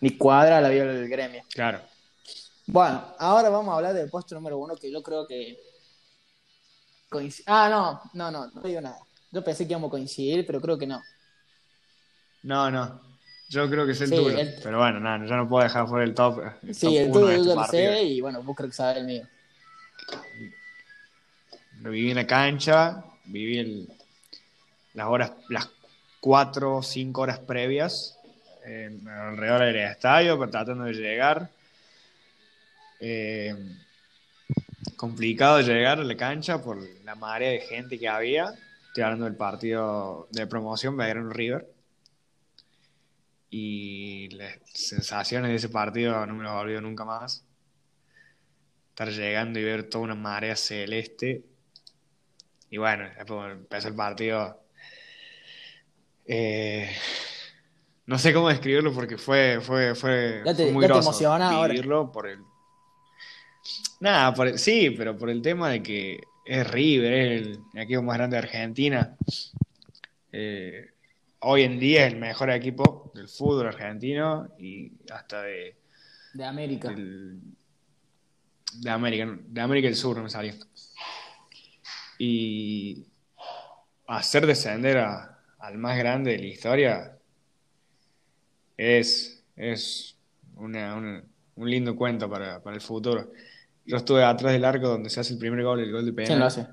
ni 0.00 0.10
cuadra 0.16 0.60
la 0.60 0.68
vio 0.68 0.84
el 0.84 1.08
gremio. 1.08 1.42
Claro. 1.52 1.80
Bueno, 2.66 3.04
ahora 3.18 3.48
vamos 3.48 3.72
a 3.72 3.76
hablar 3.78 3.92
del 3.94 4.08
puesto 4.08 4.36
número 4.36 4.56
uno 4.58 4.76
que 4.76 4.88
yo 4.92 5.02
creo 5.02 5.26
que. 5.26 5.58
coinc- 7.10 7.42
Ah, 7.46 7.68
no, 7.68 8.00
no, 8.14 8.30
no, 8.30 8.46
no 8.54 8.62
digo 8.62 8.80
nada. 8.80 8.98
Yo 9.32 9.42
pensé 9.42 9.66
que 9.66 9.72
íbamos 9.72 9.88
a 9.88 9.90
coincidir, 9.90 10.46
pero 10.46 10.60
creo 10.60 10.78
que 10.78 10.86
no. 10.86 11.02
No, 12.42 12.70
no. 12.70 13.00
Yo 13.48 13.68
creo 13.68 13.84
que 13.84 13.92
es 13.92 14.00
el 14.00 14.08
Sí, 14.10 14.14
tuyo. 14.16 14.38
el- 14.38 14.54
Pero 14.62 14.78
bueno, 14.78 15.00
no, 15.00 15.26
yo 15.26 15.36
no 15.36 15.48
puedo 15.48 15.64
dejar 15.64 15.86
fuera 15.88 16.04
el 16.04 16.14
top. 16.14 16.40
el 16.62 16.74
Sí, 16.74 16.86
top 16.86 16.94
el 16.96 17.12
tuyo 17.12 17.44
yo 17.44 17.54
lo 17.54 17.64
sé 17.64 18.02
y 18.04 18.20
bueno, 18.20 18.42
vos 18.42 18.56
creo 18.56 18.68
que 18.68 18.74
sabés 18.74 18.98
el 18.98 19.04
mío. 19.06 19.26
Viví 21.72 22.10
en 22.10 22.16
la 22.16 22.26
cancha, 22.26 23.02
viví 23.24 23.58
el- 23.58 23.88
las 24.94 25.06
horas, 25.06 25.32
las 25.48 25.68
cuatro 26.20 26.76
o 26.76 26.82
cinco 26.82 27.22
horas 27.22 27.38
previas 27.38 28.16
eh, 28.66 28.90
alrededor 29.08 29.60
del 29.62 29.76
estadio, 29.76 30.38
pero 30.38 30.50
tratando 30.50 30.84
de 30.84 30.92
llegar. 30.92 31.48
eh, 33.02 33.56
complicado 34.96 35.62
llegar 35.62 35.98
a 35.98 36.04
la 36.04 36.16
cancha 36.18 36.62
por 36.62 36.76
la 37.04 37.14
marea 37.14 37.50
de 37.52 37.60
gente 37.60 37.98
que 37.98 38.06
había. 38.06 38.52
Estoy 38.88 39.02
hablando 39.04 39.24
del 39.24 39.36
partido 39.36 40.28
de 40.30 40.46
promoción 40.46 40.94
Belgrano 40.98 41.30
River. 41.30 41.66
Y 43.50 44.28
las 44.30 44.58
sensaciones 44.64 45.50
de 45.50 45.56
ese 45.56 45.68
partido 45.68 46.24
no 46.26 46.34
me 46.34 46.44
las 46.44 46.52
olvido 46.52 46.80
nunca 46.80 47.04
más. 47.04 47.44
Estar 48.90 49.08
llegando 49.10 49.58
y 49.58 49.64
ver 49.64 49.88
toda 49.88 50.04
una 50.04 50.14
marea 50.14 50.54
celeste. 50.56 51.42
Y 52.70 52.76
bueno, 52.78 53.08
después 53.16 53.52
empezó 53.52 53.88
el 53.88 53.94
partido. 53.94 54.60
Eh, 56.26 56.88
no 58.06 58.18
sé 58.18 58.32
cómo 58.32 58.48
describirlo 58.48 58.92
porque 58.92 59.18
fue, 59.18 59.60
fue, 59.60 59.94
fue, 59.96 60.42
Ya 60.44 60.54
te- 60.54 60.64
fue 60.64 60.72
muy 60.72 60.82
ya 60.82 60.88
te 60.88 60.94
ahora. 61.54 61.68
vivirlo 61.72 62.12
por 62.12 62.28
el. 62.28 62.38
Nada, 64.00 64.32
por 64.32 64.46
el- 64.48 64.58
sí, 64.58 64.90
pero 64.90 65.16
por 65.16 65.28
el 65.30 65.42
tema 65.42 65.70
de 65.70 65.82
que 65.82 66.20
es 66.44 66.70
River, 66.70 67.12
es 67.12 67.42
el 67.42 67.60
equipo 67.74 68.02
más 68.02 68.16
grande 68.16 68.36
de 68.36 68.42
Argentina. 68.42 69.16
Eh, 70.32 70.90
hoy 71.40 71.62
en 71.62 71.78
día 71.78 72.06
es 72.06 72.12
el 72.12 72.18
mejor 72.20 72.50
equipo 72.50 73.10
del 73.14 73.28
fútbol 73.28 73.66
argentino 73.68 74.48
y 74.58 74.92
hasta 75.10 75.42
de, 75.42 75.76
De 76.34 76.44
América. 76.44 76.88
del- 76.90 77.40
de 78.74 78.90
América, 78.90 79.38
de 79.46 79.60
América 79.60 79.88
del 79.88 79.96
Sur 79.96 80.16
no 80.16 80.22
me 80.22 80.30
salió. 80.30 80.54
Y 82.18 83.06
hacer 84.06 84.46
descender 84.46 84.98
a- 84.98 85.38
al 85.58 85.78
más 85.78 85.96
grande 85.98 86.32
de 86.32 86.38
la 86.38 86.46
historia 86.46 87.18
es, 88.76 89.42
es 89.56 90.16
una- 90.56 90.94
una- 90.96 91.24
un 91.56 91.70
lindo 91.70 91.96
cuento 91.96 92.28
para, 92.30 92.62
para 92.62 92.76
el 92.76 92.82
futuro. 92.82 93.30
Yo 93.84 93.96
estuve 93.96 94.22
atrás 94.24 94.52
del 94.52 94.64
arco 94.64 94.88
donde 94.88 95.10
se 95.10 95.20
hace 95.20 95.32
el 95.32 95.38
primer 95.38 95.62
gol, 95.64 95.80
el 95.80 95.90
gol 95.92 96.04
de 96.04 96.12
penal. 96.12 96.28
¿Quién 96.28 96.38
lo 96.38 96.46
hace? 96.46 96.66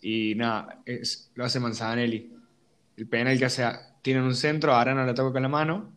Y 0.00 0.34
nada, 0.36 0.80
es- 0.86 1.30
lo 1.34 1.44
hace 1.44 1.60
Manzanelli. 1.60 2.32
El 2.98 3.06
penal 3.06 3.38
que 3.38 3.44
hace, 3.44 3.64
tienen 4.02 4.24
un 4.24 4.34
centro, 4.34 4.74
Arana 4.74 5.06
la 5.06 5.14
toca 5.14 5.32
con 5.32 5.42
la 5.42 5.48
mano. 5.48 5.92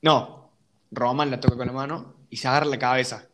No, 0.00 0.50
Roman 0.90 1.30
la 1.30 1.38
toca 1.38 1.54
con 1.54 1.66
la 1.66 1.72
mano 1.74 2.14
y 2.30 2.38
se 2.38 2.48
agarra 2.48 2.64
la 2.64 2.78
cabeza. 2.78 3.28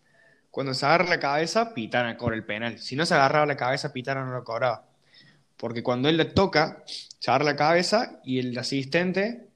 Cuando 0.50 0.74
se 0.74 0.84
agarra 0.84 1.04
la 1.04 1.20
cabeza, 1.20 1.72
Pitana 1.72 2.16
cobra 2.16 2.34
el 2.34 2.44
penal. 2.44 2.80
Si 2.80 2.96
no 2.96 3.06
se 3.06 3.14
agarraba 3.14 3.46
la 3.46 3.56
cabeza, 3.56 3.92
Pitana 3.92 4.24
no 4.24 4.32
lo 4.32 4.42
cobraba. 4.42 4.88
Porque 5.56 5.84
cuando 5.84 6.08
él 6.08 6.16
le 6.16 6.24
toca, 6.24 6.82
se 6.84 7.30
agarra 7.30 7.44
la 7.44 7.54
cabeza 7.54 8.18
y 8.24 8.40
el 8.40 8.58
asistente 8.58 9.46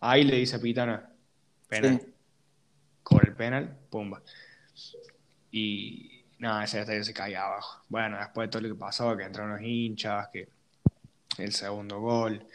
ahí 0.00 0.24
le 0.24 0.36
dice 0.36 0.56
a 0.56 0.60
Pitana, 0.60 1.08
penal. 1.68 2.02
Sí. 2.02 2.12
Cobra 3.02 3.28
el 3.28 3.34
penal, 3.34 3.78
pumba. 3.88 4.20
Y 5.50 6.26
nada, 6.38 6.64
ese 6.64 6.80
estadio 6.80 7.02
se 7.02 7.14
caía 7.14 7.46
abajo. 7.46 7.82
Bueno, 7.88 8.18
después 8.18 8.46
de 8.46 8.50
todo 8.50 8.60
lo 8.60 8.74
que 8.74 8.78
pasó, 8.78 9.16
que 9.16 9.24
entraron 9.24 9.52
los 9.52 9.62
hinchas, 9.62 10.28
que 10.30 10.48
el 11.38 11.52
segundo 11.52 12.00
gol. 12.00 12.46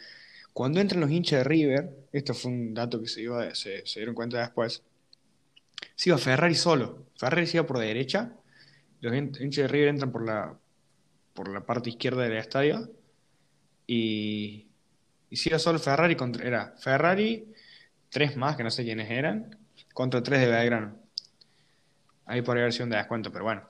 Cuando 0.52 0.80
entran 0.80 1.00
los 1.00 1.10
hinchas 1.10 1.38
de 1.40 1.44
River, 1.44 1.90
esto 2.12 2.34
fue 2.34 2.50
un 2.50 2.74
dato 2.74 3.00
que 3.00 3.08
se, 3.08 3.22
iba, 3.22 3.54
se, 3.54 3.86
se 3.86 4.00
dieron 4.00 4.14
cuenta 4.14 4.40
después, 4.40 4.82
se 5.94 6.10
iba 6.10 6.18
Ferrari 6.18 6.54
solo. 6.54 7.06
Ferrari 7.16 7.46
se 7.46 7.58
iba 7.58 7.66
por 7.66 7.78
derecha, 7.78 8.32
los 9.00 9.12
hin- 9.12 9.36
hinchas 9.40 9.62
de 9.62 9.68
River 9.68 9.88
entran 9.88 10.10
por 10.12 10.24
la, 10.24 10.56
por 11.34 11.48
la 11.48 11.64
parte 11.64 11.90
izquierda 11.90 12.22
del 12.24 12.36
estadio 12.36 12.90
y, 13.86 14.66
y 15.30 15.36
se 15.36 15.50
iba 15.50 15.58
solo 15.58 15.78
Ferrari 15.78 16.16
contra, 16.16 16.44
era 16.46 16.74
Ferrari, 16.78 17.52
tres 18.08 18.36
más 18.36 18.56
que 18.56 18.64
no 18.64 18.70
sé 18.70 18.82
quiénes 18.84 19.10
eran, 19.10 19.56
contra 19.92 20.22
tres 20.22 20.40
de 20.40 20.48
Belgrano. 20.48 20.96
Ahí 22.26 22.42
podría 22.42 22.64
haber 22.64 22.72
sido 22.72 22.84
un 22.84 22.90
descuento, 22.90 23.32
pero 23.32 23.44
bueno, 23.44 23.62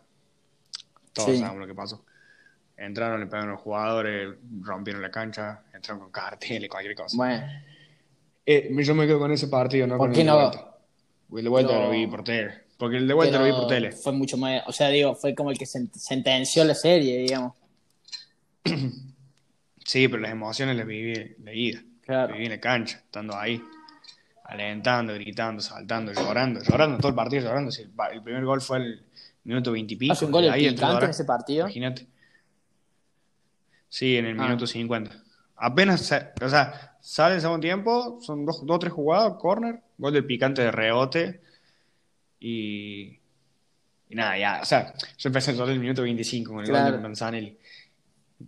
todos 1.12 1.30
Sí. 1.30 1.38
sabemos 1.38 1.61
lo 1.61 1.66
que 1.66 1.74
pasó. 1.74 2.04
Entraron, 2.78 3.18
le 3.20 3.26
pegaron 3.26 3.48
a 3.48 3.52
los 3.52 3.60
jugadores, 3.60 4.36
rompieron 4.62 5.02
la 5.02 5.10
cancha, 5.10 5.62
entraron 5.74 6.00
con 6.04 6.12
carteles, 6.12 6.70
cualquier 6.70 6.94
cosa. 6.94 7.16
Bueno, 7.16 7.44
Eh, 8.46 8.70
yo 8.82 8.94
me 8.94 9.06
quedo 9.06 9.18
con 9.18 9.30
ese 9.32 9.48
partido, 9.48 9.86
no 9.86 9.98
¿Por 9.98 10.06
con 10.08 10.14
qué 10.14 10.20
el 10.20 10.26
de 10.26 10.32
no? 10.32 10.38
vuelta. 10.38 10.76
El 11.36 11.42
de 11.44 11.48
vuelta 11.50 11.72
Pero- 11.72 11.84
lo 11.84 11.90
vi 11.90 12.06
por 12.06 12.24
tele. 12.24 12.54
Porque 12.78 12.96
el 12.96 13.08
de 13.08 13.12
vuelta 13.14 13.38
lo 13.38 13.44
vi 13.44 13.50
por 13.50 13.66
tele. 13.66 13.90
fue 13.92 14.12
mucho 14.12 14.36
más, 14.38 14.62
o 14.66 14.72
sea, 14.72 14.88
digo, 14.88 15.14
fue 15.16 15.34
como 15.34 15.50
el 15.50 15.58
que 15.58 15.64
sen- 15.64 15.90
sentenció 15.92 16.64
la 16.64 16.74
serie, 16.74 17.18
digamos. 17.18 17.54
Sí, 19.84 20.06
pero 20.06 20.20
las 20.20 20.32
emociones 20.32 20.76
las 20.76 20.86
viví 20.86 21.34
de 21.38 21.56
ida. 21.56 21.80
Claro. 22.02 22.34
Viví 22.34 22.44
en 22.44 22.50
la 22.52 22.60
cancha, 22.60 22.98
estando 22.98 23.34
ahí, 23.36 23.58
alentando, 24.44 25.14
gritando, 25.14 25.62
saltando, 25.62 26.12
llorando, 26.12 26.60
llorando 26.62 26.98
todo 26.98 27.08
el 27.08 27.14
partido, 27.14 27.44
llorando. 27.44 27.70
El, 28.12 28.22
primer 28.22 28.44
gol 28.44 28.60
fue 28.60 28.78
el 28.78 29.02
minuto 29.44 29.72
veintipico. 29.72 30.12
Hace 30.12 30.26
un 30.26 30.30
gol 30.32 30.44
el 30.44 30.50
ahí 30.50 30.68
picante 30.70 31.04
en 31.06 31.10
ese 31.10 31.24
partido. 31.24 31.60
Imagínate. 31.66 32.06
Sí, 33.88 34.16
en 34.16 34.27
el 34.27 34.38
Ah. 34.38 34.44
minuto 34.44 34.66
50. 34.66 35.11
Apenas, 35.57 36.01
o 36.40 36.48
sea, 36.48 36.96
sale 37.01 37.37
el 37.37 37.40
segundo 37.40 37.61
tiempo, 37.61 38.18
son 38.22 38.44
dos 38.46 38.62
o 38.66 38.79
tres 38.79 38.92
jugadas, 38.92 39.35
corner, 39.40 39.81
gol 39.96 40.12
del 40.12 40.24
picante 40.24 40.62
de 40.62 40.70
rebote 40.70 41.40
y, 42.38 43.18
y 44.09 44.14
nada, 44.14 44.38
ya, 44.38 44.61
o 44.62 44.64
sea, 44.64 44.92
yo 45.16 45.29
empecé 45.29 45.55
solo 45.57 45.72
el 45.72 45.81
minuto 45.81 46.03
25 46.03 46.53
con 46.53 46.61
el 46.61 46.66
gol 46.70 46.77
Claro. 46.81 46.96
de 46.96 47.03
Manzanelli. 47.03 47.59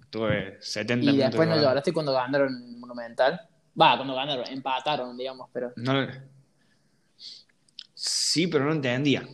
Tuve 0.08 0.58
70 0.60 1.02
Y 1.04 1.06
minutos 1.08 1.30
después 1.30 1.48
no 1.48 1.56
lloraste 1.60 1.92
cuando 1.92 2.12
ganaron 2.12 2.54
el 2.54 2.76
Monumental. 2.78 3.40
Va, 3.80 3.96
cuando 3.96 4.14
ganaron, 4.14 4.46
empataron, 4.48 5.16
digamos, 5.16 5.48
pero. 5.52 5.72
No, 5.76 6.06
sí, 7.94 8.46
pero 8.46 8.64
no 8.66 8.72
entendía. 8.72 9.26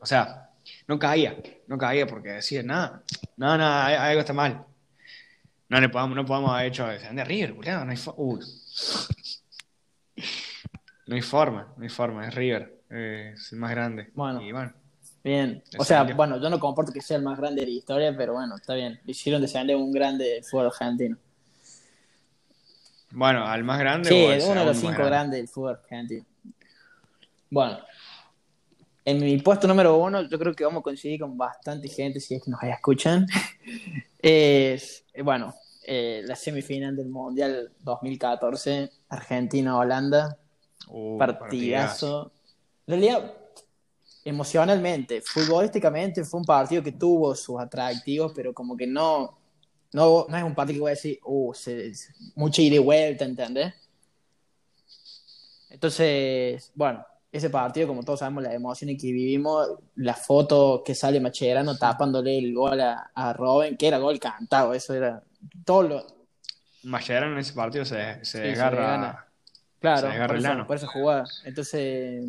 O 0.00 0.06
sea, 0.06 0.50
no 0.86 0.98
caía, 0.98 1.36
no 1.66 1.76
caía 1.78 2.06
porque 2.06 2.28
decía, 2.30 2.62
nada, 2.62 3.02
no, 3.36 3.52
hay- 3.52 3.94
algo 3.94 4.20
está 4.20 4.32
mal. 4.32 4.64
No, 5.68 5.80
no 5.80 5.90
podamos, 5.90 6.16
no 6.16 6.24
podamos 6.24 6.50
haber 6.52 6.66
hecho 6.66 6.86
descender 6.86 7.26
River, 7.26 7.52
boludo, 7.52 7.84
no 7.84 7.90
hay 7.90 7.96
forma. 7.96 8.44
No 11.06 11.14
hay 11.14 11.22
forma, 11.22 11.74
no 11.76 11.82
hay 11.82 11.88
forma, 11.88 12.28
es 12.28 12.34
River, 12.34 12.80
eh, 12.90 13.32
es 13.34 13.52
el 13.52 13.58
más 13.58 13.70
grande. 13.70 14.10
Bueno. 14.14 14.40
Y 14.42 14.52
bueno, 14.52 14.72
Bien. 15.26 15.60
O 15.76 15.84
sea, 15.84 16.04
bueno, 16.04 16.40
yo 16.40 16.48
no 16.48 16.60
comporto 16.60 16.92
que 16.92 17.00
sea 17.00 17.16
el 17.16 17.24
más 17.24 17.36
grande 17.36 17.62
de 17.62 17.66
la 17.66 17.72
historia, 17.72 18.14
pero 18.16 18.34
bueno, 18.34 18.54
está 18.54 18.74
bien. 18.74 19.00
Le 19.04 19.10
hicieron 19.10 19.42
descender 19.42 19.74
un 19.74 19.90
grande 19.90 20.40
fútbol 20.48 20.66
argentino. 20.66 21.16
bueno, 23.10 23.44
al 23.44 23.64
más 23.64 23.80
grande 23.80 24.08
Sí, 24.08 24.24
o 24.24 24.52
uno 24.52 24.60
de 24.60 24.66
los 24.66 24.76
cinco 24.76 25.04
grandes 25.04 25.40
del 25.40 25.48
fútbol 25.48 25.80
argentino. 25.82 26.24
Bueno, 27.50 27.80
en 29.06 29.20
mi 29.20 29.38
puesto 29.38 29.68
número 29.68 29.96
uno, 29.96 30.22
yo 30.28 30.36
creo 30.38 30.52
que 30.52 30.64
vamos 30.64 30.80
a 30.80 30.82
coincidir 30.82 31.20
con 31.20 31.38
bastante 31.38 31.88
gente, 31.88 32.18
si 32.18 32.34
es 32.34 32.42
que 32.42 32.50
nos 32.50 32.62
escuchan. 32.62 33.26
Es, 34.18 35.04
bueno, 35.22 35.54
eh, 35.86 36.22
la 36.24 36.34
semifinal 36.34 36.96
del 36.96 37.08
Mundial 37.08 37.72
2014, 37.78 38.90
Argentina-Holanda. 39.08 40.36
Uh, 40.88 41.16
partidazo. 41.16 42.32
En 42.88 42.92
realidad, 42.94 43.34
emocionalmente, 44.24 45.20
futbolísticamente 45.22 46.24
fue 46.24 46.40
un 46.40 46.46
partido 46.46 46.82
que 46.82 46.90
tuvo 46.92 47.36
sus 47.36 47.60
atractivos, 47.60 48.32
pero 48.34 48.52
como 48.52 48.76
que 48.76 48.88
no, 48.88 49.38
no, 49.92 50.26
no 50.28 50.36
es 50.36 50.42
un 50.42 50.54
partido 50.56 50.78
que 50.78 50.80
voy 50.80 50.90
a 50.90 50.94
decir, 50.94 51.20
uh, 51.24 51.54
se- 51.54 51.92
mucha 52.34 52.62
ida 52.62 52.74
y 52.76 52.78
vuelta, 52.78 53.24
¿entendés? 53.24 53.72
Entonces, 55.70 56.72
bueno, 56.74 57.04
ese 57.36 57.50
partido, 57.50 57.88
como 57.88 58.02
todos 58.02 58.20
sabemos, 58.20 58.42
las 58.42 58.54
emociones 58.54 59.00
que 59.00 59.12
vivimos, 59.12 59.68
la 59.96 60.14
foto 60.14 60.82
que 60.84 60.94
sale 60.94 61.20
Macherano 61.20 61.76
tapándole 61.76 62.38
el 62.38 62.54
gol 62.54 62.80
a, 62.80 63.10
a 63.14 63.32
Robin, 63.32 63.76
que 63.76 63.88
era 63.88 63.98
gol 63.98 64.18
cantado, 64.18 64.74
eso 64.74 64.94
era 64.94 65.22
todo 65.64 65.82
lo, 65.82 66.16
Mascherano 66.86 67.32
en 67.32 67.38
ese 67.38 67.52
partido 67.52 67.84
se, 67.84 67.96
se 67.96 68.24
Sí, 68.24 68.30
se 68.32 68.40
desgarra. 68.40 69.26
Claro, 69.80 70.00
Se 70.00 70.06
agarra 70.06 70.26
por 70.28 70.36
el 70.36 70.44
eso, 70.44 70.66
por 70.66 70.76
esa 70.76 70.86
jugada. 70.86 71.24
Entonces, 71.44 72.24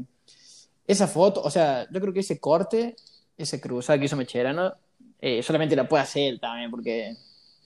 esa 0.86 1.08
foto, 1.08 1.42
o 1.44 1.50
sea, 1.50 1.88
yo 1.92 2.02
creo 2.02 2.14
que 2.14 2.20
ese 2.22 2.40
corte, 2.40 2.96
ese 3.38 3.62
cruzado 3.62 4.00
que 4.00 4.06
hizo 4.06 4.16
Mecherano, 4.16 4.74
eh, 5.22 5.42
solamente 5.44 5.76
la 5.76 5.88
puede 5.88 6.04
hacer 6.04 6.24
él 6.24 6.40
también, 6.40 6.72
porque 6.72 7.16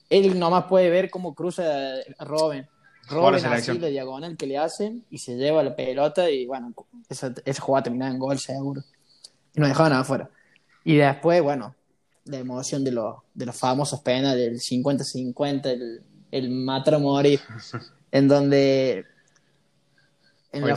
él 0.09 0.37
nomás 0.37 0.65
puede 0.65 0.89
ver 0.89 1.09
cómo 1.09 1.33
cruza 1.33 1.63
a 2.17 2.25
Robin. 2.25 2.67
Robin 3.09 3.45
así 3.45 3.77
la 3.77 3.87
diagonal 3.87 4.37
que 4.37 4.47
le 4.47 4.57
hacen 4.57 5.05
y 5.09 5.17
se 5.17 5.35
lleva 5.35 5.63
la 5.63 5.75
pelota 5.75 6.29
y 6.29 6.45
bueno, 6.45 6.73
esa, 7.09 7.33
esa 7.45 7.61
jugada 7.61 7.83
terminaba 7.83 8.11
en 8.11 8.19
gol 8.19 8.39
seguro. 8.39 8.81
Y 9.53 9.59
no 9.59 9.67
dejaban 9.67 9.93
afuera. 9.93 10.29
Y 10.83 10.95
después, 10.95 11.41
bueno, 11.41 11.75
la 12.25 12.37
emoción 12.37 12.83
de 12.83 12.91
los, 12.91 13.15
de 13.33 13.45
los 13.45 13.55
famosos 13.55 13.99
penales, 14.01 14.47
el 14.47 14.59
50-50, 14.59 15.65
el, 15.65 16.01
el 16.31 16.49
matar 16.49 16.95
o 16.95 16.99
morir, 16.99 17.39
en 18.11 18.27
donde 18.27 19.05
en 20.51 20.63
Hoy 20.63 20.69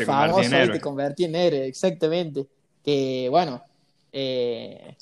la 0.49 0.73
te 0.73 0.81
convertí 0.81 1.25
en 1.25 1.35
héroe. 1.35 1.67
exactamente. 1.67 2.47
Que 2.85 3.29
bueno, 3.31 3.63
eh, 4.13 4.97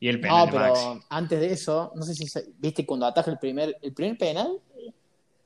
Y 0.00 0.08
el 0.08 0.16
no, 0.16 0.22
penal 0.22 0.46
de 0.46 0.52
pero 0.52 0.94
Maxi. 0.94 1.06
antes 1.08 1.40
de 1.40 1.52
eso, 1.52 1.92
no 1.94 2.02
sé 2.02 2.14
si 2.14 2.26
viste 2.58 2.84
cuando 2.84 3.06
ataja 3.06 3.30
el 3.30 3.38
primer, 3.38 3.76
el 3.80 3.92
primer 3.92 4.18
penal. 4.18 4.60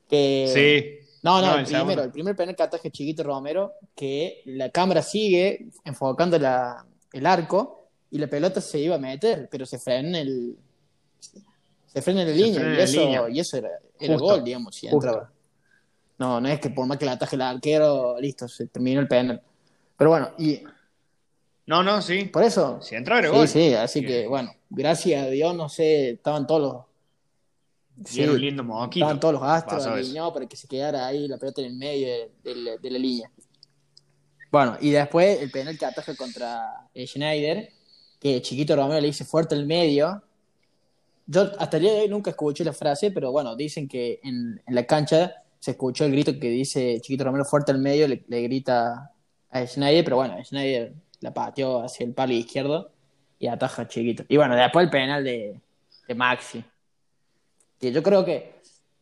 Que, 0.09 0.47
Sí. 1.03 1.07
no, 1.23 1.41
no, 1.41 1.47
No, 1.47 1.53
el, 1.53 1.59
el 1.59 1.65
primero, 1.65 1.79
segundo. 1.85 2.03
el 2.03 2.11
primer 2.11 2.35
penal 2.35 2.55
que 2.55 2.63
ataja 2.63 2.89
Chiquito 2.89 3.23
Romero, 3.23 3.73
que 3.95 4.41
la 4.45 4.69
cámara 4.69 5.01
sigue 5.01 5.67
enfocando 5.83 6.37
la- 6.39 6.85
el 7.13 7.25
arco 7.25 7.89
y 8.11 8.17
la 8.19 8.27
pelota 8.27 8.61
se 8.61 8.79
iba 8.79 8.95
a 8.95 8.99
meter, 8.99 9.47
pero 9.51 9.65
se 9.65 9.79
frena 9.79 10.07
en 10.09 10.15
el. 10.15 10.57
Se 11.87 12.01
frena 12.01 12.21
en 12.21 12.27
Se 12.29 12.35
línea, 12.35 12.59
frena 12.59 12.75
y 12.77 12.81
eso, 12.81 12.99
línea. 13.01 13.29
y 13.29 13.39
eso 13.39 13.57
era, 13.57 13.69
era 13.99 14.13
Justo, 14.13 14.35
gol, 14.35 14.43
digamos, 14.43 14.75
si 14.75 14.87
entraba. 14.87 15.31
No, 16.19 16.39
no 16.41 16.47
es 16.47 16.59
que 16.59 16.69
por 16.69 16.85
más 16.87 16.97
que 16.97 17.05
la 17.05 17.13
ataje 17.13 17.35
el 17.35 17.41
arquero, 17.41 18.19
listo, 18.19 18.47
se 18.47 18.67
terminó 18.67 18.99
el 19.01 19.07
penal. 19.07 19.41
Pero 19.97 20.09
bueno, 20.11 20.31
y 20.37 20.63
No, 21.65 21.83
no, 21.83 22.01
sí. 22.01 22.23
por 22.25 22.43
eso. 22.43 22.79
Si 22.81 22.95
entraba 22.95 23.19
era 23.19 23.29
Sí, 23.29 23.35
gol. 23.35 23.47
sí, 23.47 23.73
así 23.73 24.01
que 24.05 24.21
Eh, 24.23 24.27
bueno, 24.27 24.51
gracias 24.69 25.23
a 25.23 25.29
Dios, 25.29 25.53
no 25.55 25.67
sé, 25.69 26.11
estaban 26.11 26.47
todos 26.47 26.61
los. 26.61 26.85
Y 28.09 28.21
era 28.21 28.31
un 28.33 28.39
Sí, 28.39 28.41
lindo 28.41 28.63
moquito. 28.63 29.05
estaban 29.05 29.19
todos 29.19 29.33
los 29.35 29.43
astros 29.43 29.85
alineados 29.87 30.33
para 30.33 30.47
que 30.47 30.55
se 30.57 30.67
quedara 30.67 31.07
ahí 31.07 31.27
la 31.27 31.37
pelota 31.37 31.61
en 31.61 31.67
el 31.67 31.75
medio 31.77 32.07
de, 32.07 32.31
de 32.43 32.55
la, 32.55 32.77
de 32.77 32.91
la 32.91 32.99
línea. 32.99 33.31
Bueno, 34.51 34.77
y 34.79 34.91
después 34.91 35.41
el 35.41 35.51
penal 35.51 35.77
que 35.77 35.85
ataja 35.85 36.15
contra 36.15 36.89
eh, 36.93 37.05
Schneider, 37.05 37.69
que 38.19 38.41
Chiquito 38.41 38.75
Romero 38.75 39.01
le 39.01 39.07
dice 39.07 39.25
fuerte 39.25 39.55
el 39.55 39.65
medio. 39.65 40.23
Yo 41.25 41.51
hasta 41.59 41.77
el 41.77 41.83
día 41.83 41.93
de 41.93 42.01
hoy 42.01 42.09
nunca 42.09 42.29
escuché 42.31 42.63
la 42.63 42.73
frase, 42.73 43.11
pero 43.11 43.31
bueno, 43.31 43.55
dicen 43.55 43.87
que 43.87 44.19
en, 44.23 44.61
en 44.65 44.75
la 44.75 44.85
cancha 44.85 45.43
se 45.59 45.71
escuchó 45.71 46.05
el 46.05 46.11
grito 46.11 46.39
que 46.39 46.49
dice 46.49 46.99
Chiquito 47.01 47.25
Romero 47.25 47.43
fuerte 47.45 47.71
el 47.73 47.79
medio, 47.79 48.07
le, 48.07 48.23
le 48.27 48.41
grita 48.43 49.11
a 49.49 49.65
Schneider, 49.67 50.03
pero 50.05 50.15
bueno, 50.17 50.41
Schneider 50.43 50.93
la 51.19 51.33
pateó 51.33 51.81
hacia 51.83 52.05
el 52.05 52.13
palo 52.13 52.33
izquierdo 52.33 52.91
y 53.39 53.47
ataja 53.47 53.81
a 53.83 53.87
Chiquito. 53.87 54.23
Y 54.29 54.37
bueno, 54.37 54.55
después 54.55 54.85
el 54.85 54.89
penal 54.89 55.23
de, 55.23 55.59
de 56.07 56.15
Maxi. 56.15 56.63
Que 57.79 57.91
yo 57.91 58.01
creo 58.03 58.25
que 58.25 58.57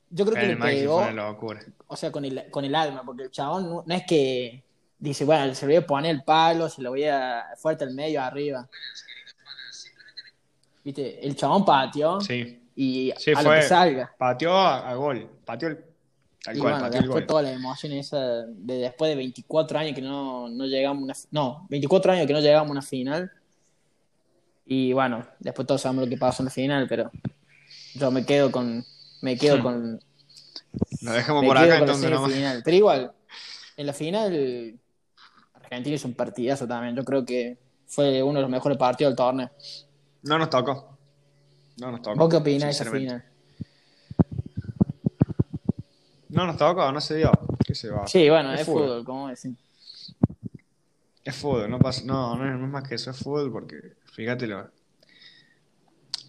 yo 0.09 0.25
creo 0.25 0.35
que 0.35 0.43
El 0.51 0.59
le 0.59 0.65
pegó 0.65 0.99
fue 1.01 1.11
una 1.11 1.27
locura. 1.29 1.61
o 1.87 1.95
sea, 1.95 2.11
con 2.11 2.23
el, 2.25 2.49
con 2.51 2.63
el 2.65 2.75
alma, 2.75 3.03
porque 3.05 3.23
el 3.23 3.31
chabón 3.31 3.63
no, 3.69 3.83
no 3.85 3.95
es 3.95 4.03
que 4.07 4.63
dice, 4.99 5.25
bueno, 5.25 5.53
se 5.55 5.65
lo 5.65 5.69
voy 5.71 5.77
a 5.77 5.85
poner 5.85 6.11
el 6.15 6.23
palo, 6.23 6.69
se 6.69 6.81
lo 6.81 6.91
voy 6.91 7.03
a 7.05 7.43
fuerte 7.57 7.83
al 7.83 7.93
medio, 7.93 8.21
arriba. 8.21 8.67
Viste, 10.83 11.25
el 11.25 11.35
chabón 11.35 11.65
pateó 11.65 12.21
Sí. 12.21 12.61
y 12.75 13.11
Sí, 13.17 13.31
a 13.35 13.41
lo 13.41 13.51
que 13.51 13.61
salga. 13.63 14.13
Pateó 14.17 14.53
a, 14.55 14.89
a 14.89 14.93
gol. 14.95 15.27
Pateó 15.43 15.69
el. 15.69 15.83
Tal 16.43 16.55
Y 16.55 16.59
cual, 16.59 16.73
bueno, 16.73 16.89
después 16.91 17.09
gol. 17.09 17.25
toda 17.25 17.41
la 17.41 17.51
emoción 17.53 17.91
esa 17.93 18.19
de 18.45 18.75
después 18.77 19.09
de 19.09 19.15
24 19.15 19.79
años 19.79 19.95
que 19.95 20.01
no, 20.03 20.47
no 20.47 20.65
llegamos 20.67 21.01
a 21.01 21.03
una, 21.05 21.13
no, 21.31 21.65
24 21.69 22.11
años 22.13 22.27
que 22.27 22.33
no 22.33 22.39
llegamos 22.39 22.69
a 22.69 22.71
una 22.73 22.81
final. 22.83 23.31
Y 24.67 24.93
bueno, 24.93 25.25
después 25.39 25.65
todos 25.67 25.81
sabemos 25.81 26.03
lo 26.05 26.09
que 26.09 26.17
pasó 26.17 26.43
en 26.43 26.45
la 26.45 26.51
final, 26.51 26.85
pero 26.87 27.11
yo 27.95 28.11
me 28.11 28.25
quedo 28.25 28.51
con 28.51 28.85
me 29.21 29.37
quedo 29.37 29.61
con 29.63 29.99
Lo 31.01 31.11
dejamos 31.11 31.41
Me 31.41 31.47
por 31.47 31.57
quedo 31.57 31.65
acá 31.65 31.79
con 31.79 31.87
la 31.87 31.93
entonces 31.93 32.11
nomás. 32.11 32.29
semifinal. 32.29 32.61
Pero 32.63 32.77
igual, 32.77 33.11
en 33.77 33.85
la 33.85 33.93
final, 33.93 34.79
Argentina 35.53 35.95
hizo 35.95 36.07
un 36.07 36.13
partidazo 36.13 36.67
también. 36.67 36.95
Yo 36.95 37.03
creo 37.03 37.25
que 37.25 37.57
fue 37.87 38.21
uno 38.23 38.35
de 38.35 38.41
los 38.41 38.51
mejores 38.51 38.77
partidos 38.77 39.11
del 39.11 39.17
torneo. 39.17 39.49
No 40.23 40.37
nos 40.37 40.49
tocó. 40.49 40.97
No 41.77 41.91
nos 41.91 42.01
tocó. 42.01 42.17
¿Vos 42.17 42.29
qué 42.29 42.37
opinás 42.37 42.77
de 42.77 42.83
esa 42.83 42.91
final? 42.91 43.23
No 46.29 46.45
nos 46.45 46.57
tocó, 46.57 46.91
no 46.91 46.99
se 47.01 47.15
dio. 47.15 47.31
¿Qué 47.65 47.75
se 47.75 47.89
va? 47.89 48.07
Sí, 48.07 48.29
bueno, 48.29 48.53
es, 48.53 48.61
Es 48.61 48.65
fútbol, 48.65 48.87
fútbol. 48.87 49.05
como 49.05 49.27
decir. 49.29 49.55
Es 51.23 51.35
fútbol, 51.35 51.69
no 51.69 51.79
pasa, 51.79 52.03
no, 52.05 52.35
no 52.35 52.45
es, 52.45 52.59
no 52.59 52.65
es 52.65 52.71
más 52.71 52.87
que 52.87 52.95
eso, 52.95 53.09
es 53.09 53.17
fútbol 53.17 53.51
porque 53.51 53.93
fíjate 54.13 54.45
lo, 54.45 54.69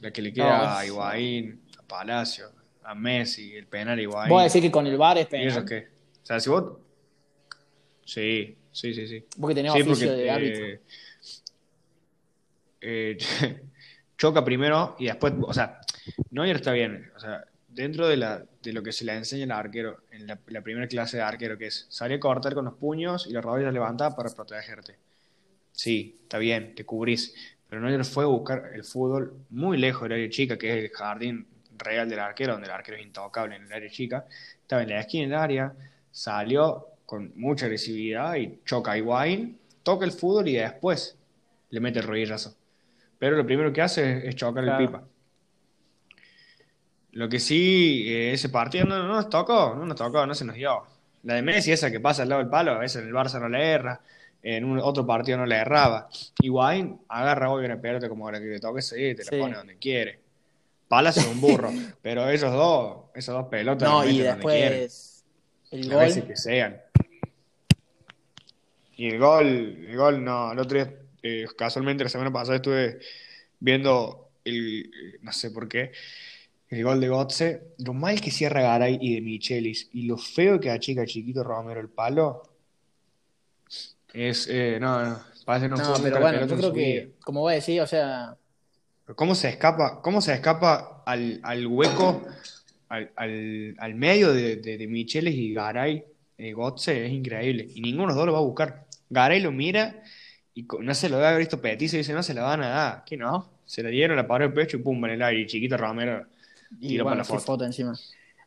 lo 0.00 0.12
que 0.12 0.22
le 0.22 0.32
queda 0.32 0.58
No, 0.58 0.78
a 0.78 0.86
Higuaín, 0.86 1.60
a 1.78 1.82
Palacio, 1.82 2.50
a 2.82 2.94
Messi, 2.94 3.54
el 3.54 3.66
penal 3.66 3.98
a 3.98 4.02
Higuaín. 4.02 4.30
Vos 4.30 4.42
decís 4.44 4.62
que 4.62 4.70
con 4.70 4.86
el 4.86 4.96
VAR 4.96 5.18
es 5.18 5.26
¿Y 5.26 5.30
penal. 5.30 5.48
eso 5.48 5.64
qué? 5.64 5.88
O 6.22 6.26
sea, 6.26 6.40
si 6.40 6.50
vos... 6.50 6.78
Sí, 8.04 8.56
sí, 8.72 8.94
sí, 8.94 9.06
sí. 9.08 9.24
Vos 9.36 9.48
que 9.48 9.54
tenés 9.54 9.72
Sí, 9.72 9.80
oficio 9.80 10.10
porque 10.10 10.22
de 10.22 10.30
árbitro. 10.30 10.64
eh, 10.66 10.80
eh, 12.80 13.16
choca 14.18 14.44
primero 14.44 14.96
y 14.98 15.06
después, 15.06 15.34
o 15.42 15.52
sea, 15.52 15.80
Neuer 16.30 16.56
está 16.56 16.72
bien, 16.72 17.10
o 17.16 17.20
sea, 17.20 17.44
dentro 17.68 18.06
de, 18.08 18.16
la, 18.16 18.44
de 18.62 18.72
lo 18.72 18.82
que 18.82 18.92
se 18.92 19.04
le 19.04 19.14
enseña 19.14 19.44
al 19.44 19.52
arquero, 19.52 20.02
en 20.10 20.26
la, 20.26 20.38
la 20.48 20.62
primera 20.62 20.86
clase 20.88 21.18
de 21.18 21.22
arquero, 21.22 21.58
que 21.58 21.66
es 21.66 21.86
salir 21.90 22.16
a 22.16 22.20
cortar 22.20 22.54
con 22.54 22.64
los 22.64 22.74
puños 22.74 23.26
y 23.26 23.32
las 23.32 23.44
rodillas 23.44 23.72
levantadas 23.72 24.14
para 24.14 24.30
protegerte. 24.30 24.96
Sí, 25.72 26.20
está 26.22 26.38
bien, 26.38 26.74
te 26.74 26.84
cubrís, 26.86 27.34
pero 27.68 27.80
Neuer 27.80 28.04
fue 28.04 28.24
a 28.24 28.28
buscar 28.28 28.70
el 28.74 28.84
fútbol 28.84 29.34
muy 29.50 29.76
lejos 29.78 30.02
del 30.02 30.12
área 30.12 30.30
chica, 30.30 30.56
que 30.56 30.70
es 30.78 30.84
el 30.84 30.90
jardín 30.90 31.46
real 31.78 32.08
del 32.08 32.20
arquero, 32.20 32.52
donde 32.52 32.68
el 32.68 32.72
arquero 32.72 32.96
es 32.96 33.02
intocable 33.04 33.56
en 33.56 33.64
el 33.64 33.72
área 33.72 33.90
chica, 33.90 34.26
estaba 34.60 34.82
en 34.82 34.90
la 34.90 35.00
esquina 35.00 35.24
del 35.26 35.34
área, 35.34 35.72
salió 36.10 36.86
con 37.04 37.32
mucha 37.36 37.66
agresividad 37.66 38.34
y 38.36 38.60
choca 38.64 38.92
a 38.92 38.98
Higuaín, 38.98 39.58
toca 39.82 40.04
el 40.04 40.12
fútbol 40.12 40.48
y 40.48 40.54
después 40.56 41.16
le 41.70 41.80
mete 41.80 41.98
el 42.00 42.06
rodillazo. 42.06 42.54
Pero 43.18 43.36
lo 43.36 43.46
primero 43.46 43.72
que 43.72 43.82
hace 43.82 44.18
es, 44.18 44.24
es 44.24 44.36
chocar 44.36 44.64
Claro. 44.64 44.80
el 44.80 44.86
pipa. 44.86 45.02
Lo 47.12 47.28
que 47.28 47.40
sí, 47.40 48.04
eh, 48.08 48.32
ese 48.32 48.48
partido 48.50 48.84
no, 48.84 48.98
no 48.98 49.08
nos 49.08 49.30
tocó, 49.30 49.74
no 49.74 49.86
nos 49.86 49.96
tocó, 49.96 50.26
no 50.26 50.34
se 50.34 50.44
nos 50.44 50.56
dio. 50.56 50.82
La 51.22 51.34
de 51.34 51.42
Messi, 51.42 51.72
esa 51.72 51.90
que 51.90 51.98
pasa 51.98 52.22
al 52.22 52.28
lado 52.28 52.42
del 52.42 52.50
palo, 52.50 52.72
a 52.72 52.78
veces 52.78 53.02
en 53.02 53.08
el 53.08 53.14
Barça 53.14 53.40
no 53.40 53.48
le 53.48 53.62
erra, 53.70 54.00
en 54.54 54.64
un 54.64 54.78
otro 54.78 55.04
partido 55.06 55.38
no 55.38 55.46
le 55.46 55.56
erraba. 55.56 56.08
Higuaín 56.40 57.00
agarra 57.08 57.50
hoy 57.50 57.64
una 57.64 57.80
pelota 57.80 58.08
como 58.08 58.30
la 58.30 58.38
que 58.38 58.46
le 58.46 58.60
toque, 58.60 58.80
sí, 58.80 58.94
te 59.14 59.24
la 59.24 59.30
Sí. 59.30 59.38
pone 59.38 59.56
donde 59.56 59.76
quiere. 59.76 60.20
Palas 60.88 61.16
es 61.16 61.26
un 61.26 61.40
burro, 61.40 61.70
pero 62.02 62.28
esos 62.28 62.52
dos, 62.52 63.06
esas 63.14 63.34
dos 63.34 63.46
pelotas 63.48 63.88
No, 63.88 64.04
y 64.04 64.18
meten 64.18 64.18
donde 64.18 64.34
después 64.78 65.24
el 65.72 65.92
A 65.92 65.96
veces 65.96 66.18
gol. 66.22 66.28
que 66.28 66.36
sean. 66.36 66.80
Y 68.96 69.08
el 69.08 69.18
gol, 69.18 69.46
el 69.88 69.96
gol 69.96 70.24
no, 70.24 70.52
el 70.52 70.58
otro 70.58 70.78
día, 70.78 70.94
eh, 71.22 71.46
casualmente 71.58 72.04
la 72.04 72.10
semana 72.10 72.32
pasada 72.32 72.56
estuve 72.56 72.98
viendo 73.60 74.30
el, 74.44 74.90
no 75.22 75.32
sé 75.32 75.50
por 75.50 75.68
qué, 75.68 75.92
el 76.68 76.82
gol 76.82 77.00
de 77.00 77.08
Gotze, 77.08 77.62
lo 77.78 77.92
mal 77.92 78.20
que 78.20 78.30
cierra 78.30 78.62
Garay 78.62 78.98
y 79.00 79.14
de 79.16 79.20
Michelis, 79.20 79.88
y 79.92 80.02
lo 80.06 80.16
feo 80.16 80.58
que 80.60 80.70
achica 80.70 81.04
Chiquito 81.04 81.42
Romero 81.44 81.80
el 81.80 81.88
palo, 81.88 82.42
es, 84.16 84.48
eh, 84.50 84.78
no, 84.80 85.04
no, 85.04 85.20
parece 85.44 85.68
no 85.68 85.76
No, 85.76 85.94
pero 86.02 86.20
bueno, 86.20 86.46
yo 86.46 86.56
creo 86.56 86.72
que, 86.72 87.12
como 87.20 87.40
voy 87.40 87.52
a 87.52 87.56
decir, 87.56 87.80
o 87.80 87.86
sea, 87.86 88.36
¿Cómo 89.14 89.36
se 89.36 89.48
escapa, 89.48 90.00
cómo 90.02 90.20
se 90.20 90.32
escapa 90.34 91.02
al, 91.06 91.38
al 91.44 91.66
hueco, 91.66 92.24
al, 92.88 93.10
al, 93.14 93.76
al 93.78 93.94
medio 93.94 94.32
de, 94.32 94.56
de, 94.56 94.78
de 94.78 94.86
Micheles 94.88 95.34
y 95.34 95.54
Garay, 95.54 96.04
eh, 96.38 96.52
Gotze? 96.52 97.06
Es 97.06 97.12
increíble. 97.12 97.68
Y 97.72 97.80
ninguno 97.82 98.08
de 98.08 98.08
los 98.08 98.16
dos 98.16 98.26
lo 98.26 98.32
va 98.32 98.38
a 98.38 98.42
buscar. 98.42 98.86
Garay 99.08 99.40
lo 99.40 99.52
mira 99.52 100.02
y 100.54 100.66
no 100.80 100.92
se 100.92 101.08
lo 101.08 101.16
debe 101.16 101.28
haber 101.28 101.38
visto 101.40 101.60
Petizo 101.60 101.94
y 101.94 101.98
dice, 101.98 102.14
no 102.14 102.22
se 102.24 102.34
la 102.34 102.42
van 102.42 102.62
a 102.62 102.68
dar. 102.68 103.04
¿Qué 103.04 103.16
no? 103.16 103.48
Se 103.64 103.82
la 103.82 103.90
dieron, 103.90 104.16
la 104.16 104.26
paró 104.26 104.46
el 104.46 104.52
pecho 104.52 104.76
y 104.76 104.80
pum, 104.80 105.04
en 105.04 105.12
el 105.12 105.22
aire. 105.22 105.42
Y 105.42 105.46
Chiquito 105.46 105.76
Romero 105.76 106.26
y 106.80 106.88
tiró 106.88 107.04
bueno, 107.04 107.22
para 107.22 107.32
la 107.32 107.40
foto. 107.40 107.64
encima. 107.64 107.94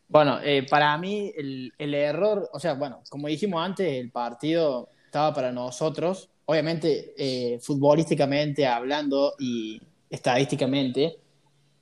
Bueno, 0.10 0.40
eh, 0.44 0.66
para 0.70 0.98
mí 0.98 1.32
el, 1.38 1.72
el 1.78 1.94
error, 1.94 2.50
o 2.52 2.60
sea, 2.60 2.74
bueno, 2.74 3.02
como 3.10 3.30
dijimos 3.30 3.64
antes, 3.64 3.88
el 3.88 4.10
partido 4.10 4.90
estaba 5.10 5.34
para 5.34 5.52
nosotros. 5.52 6.30
Obviamente, 6.46 7.14
eh, 7.18 7.60
futbolísticamente 7.60 8.66
hablando 8.66 9.34
y 9.40 9.82
estadísticamente, 10.10 11.18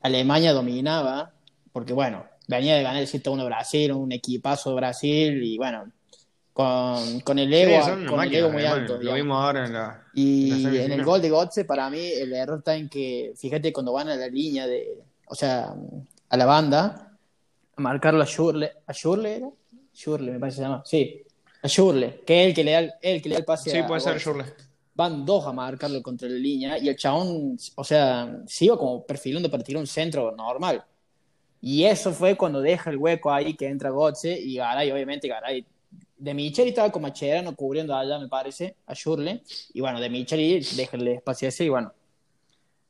Alemania 0.01 0.53
dominaba, 0.53 1.33
porque 1.71 1.93
bueno, 1.93 2.25
venía 2.47 2.75
de 2.75 2.83
ganar 2.83 3.01
el 3.01 3.07
7-1 3.07 3.45
Brasil, 3.45 3.91
un 3.91 4.11
equipazo 4.11 4.69
de 4.71 4.75
Brasil, 4.77 5.43
y 5.43 5.57
bueno, 5.57 5.91
con, 6.53 7.19
con 7.21 7.37
el 7.37 7.53
ego, 7.53 7.83
Sí, 7.83 8.05
con 8.05 8.23
el 8.23 8.33
ego 8.33 8.49
muy 8.49 8.63
alto. 8.63 8.93
Lo 8.93 8.99
digamos. 8.99 9.21
vimos 9.21 9.37
ahora 9.43 9.65
en 9.65 9.73
la, 9.73 10.05
en 10.15 10.63
la 10.63 10.69
Y 10.69 10.77
en 10.77 10.91
el 10.91 11.03
gol 11.03 11.21
de 11.21 11.29
Götze, 11.29 11.65
para 11.65 11.89
mí, 11.89 11.99
el 11.99 12.33
error 12.33 12.59
está 12.59 12.75
en 12.75 12.89
que, 12.89 13.33
fíjate, 13.35 13.71
cuando 13.73 13.93
van 13.93 14.09
a 14.09 14.15
la 14.15 14.27
línea 14.27 14.65
de, 14.65 15.03
o 15.27 15.35
sea, 15.35 15.75
a 16.29 16.37
la 16.37 16.45
banda, 16.45 17.17
a 17.75 17.81
marcarlo 17.81 18.23
a 18.23 18.25
Schurle, 18.25 18.71
¿a 18.87 18.93
Schurle 18.93 19.35
era? 19.35 19.49
Schurle, 19.93 20.31
me 20.31 20.39
parece 20.39 20.55
que 20.55 20.61
se 20.61 20.67
llama, 20.69 20.83
sí, 20.85 21.23
a 21.61 21.67
Schurle, 21.67 22.21
que 22.25 22.41
es 22.43 22.47
el 22.49 22.53
que 22.53 22.63
le 22.63 22.71
da 22.71 22.79
el, 22.79 22.93
el 23.01 23.21
que 23.21 23.29
le 23.29 23.35
da 23.35 23.39
el 23.39 23.45
pase 23.45 23.69
Sí, 23.69 23.77
a 23.77 23.87
puede 23.87 24.01
ser 24.01 24.13
Götze. 24.13 24.19
Schurle. 24.19 24.45
Van 24.93 25.25
dos 25.25 25.45
a 25.45 25.53
marcarlo 25.53 26.01
contra 26.01 26.27
la 26.27 26.35
línea 26.35 26.77
y 26.77 26.89
el 26.89 26.95
chabón, 26.95 27.57
o 27.75 27.83
sea, 27.83 28.41
se 28.47 28.65
iba 28.65 28.77
como 28.77 29.05
perfilando 29.05 29.49
para 29.49 29.63
tirar 29.63 29.79
un 29.79 29.87
centro 29.87 30.31
normal. 30.35 30.83
Y 31.61 31.83
eso 31.83 32.11
fue 32.13 32.35
cuando 32.35 32.61
deja 32.61 32.89
el 32.89 32.97
hueco 32.97 33.31
ahí 33.31 33.55
que 33.55 33.67
entra 33.67 33.91
Götze 33.91 34.39
y 34.39 34.55
Garay, 34.55 34.91
obviamente 34.91 35.27
Garay. 35.27 35.65
De 36.17 36.33
Micheli 36.33 36.69
estaba 36.69 36.91
con 36.91 37.03
Macherano 37.03 37.55
cubriendo 37.55 37.95
allá, 37.95 38.17
me 38.17 38.27
parece, 38.27 38.75
a 38.87 38.93
Schurle. 38.93 39.43
Y 39.73 39.81
bueno, 39.81 39.99
de 39.99 40.09
Micheli 40.09 40.59
deja 40.75 40.97
el 40.97 41.07
espacio 41.09 41.47
ese 41.47 41.65
y 41.65 41.69
bueno, 41.69 41.93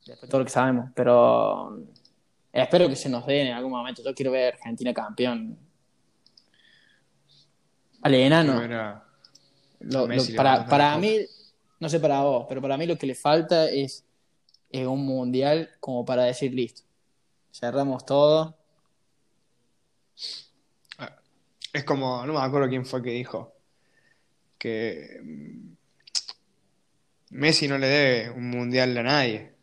después 0.06 0.30
todo 0.30 0.40
lo 0.40 0.46
que 0.46 0.52
sabemos. 0.52 0.92
Pero 0.96 1.78
eh, 2.54 2.62
espero 2.62 2.88
que 2.88 2.96
se 2.96 3.10
nos 3.10 3.26
dé 3.26 3.42
en 3.42 3.54
algún 3.54 3.72
momento. 3.72 4.02
Yo 4.04 4.14
quiero 4.14 4.32
ver 4.32 4.54
Argentina 4.54 4.94
campeón. 4.94 5.58
Al 8.02 8.14
enano. 8.14 8.62
Era- 8.62 9.04
Lo- 9.80 10.02
lo- 10.02 10.08
Messi 10.08 10.32
le 10.32 10.38
para 10.38 10.66
para 10.66 10.98
mí, 10.98 11.20
no 11.80 11.90
sé 11.90 12.00
para 12.00 12.22
vos, 12.22 12.46
pero 12.50 12.62
para 12.62 12.78
mí 12.78 12.86
lo 12.88 12.98
que 12.98 13.06
le 13.08 13.16
falta 13.16 13.70
es, 13.70 14.04
es 14.72 14.88
un 14.88 15.06
mundial 15.06 15.70
como 15.80 16.06
para 16.06 16.24
decir 16.24 16.54
listo. 16.54 16.82
Cerramos 17.52 18.06
todo. 18.06 18.56
Es 21.74 21.84
como, 21.84 22.26
no 22.26 22.34
me 22.34 22.40
acuerdo 22.40 22.70
quién 22.70 22.86
fue 22.86 23.04
que 23.04 23.12
dijo 23.12 23.54
que 24.58 25.20
mm, 25.22 25.74
Messi 27.32 27.68
no 27.68 27.78
le 27.78 27.88
debe 27.88 28.30
un 28.32 28.50
mundial 28.50 28.98
a 28.98 29.04
nadie. 29.04 29.54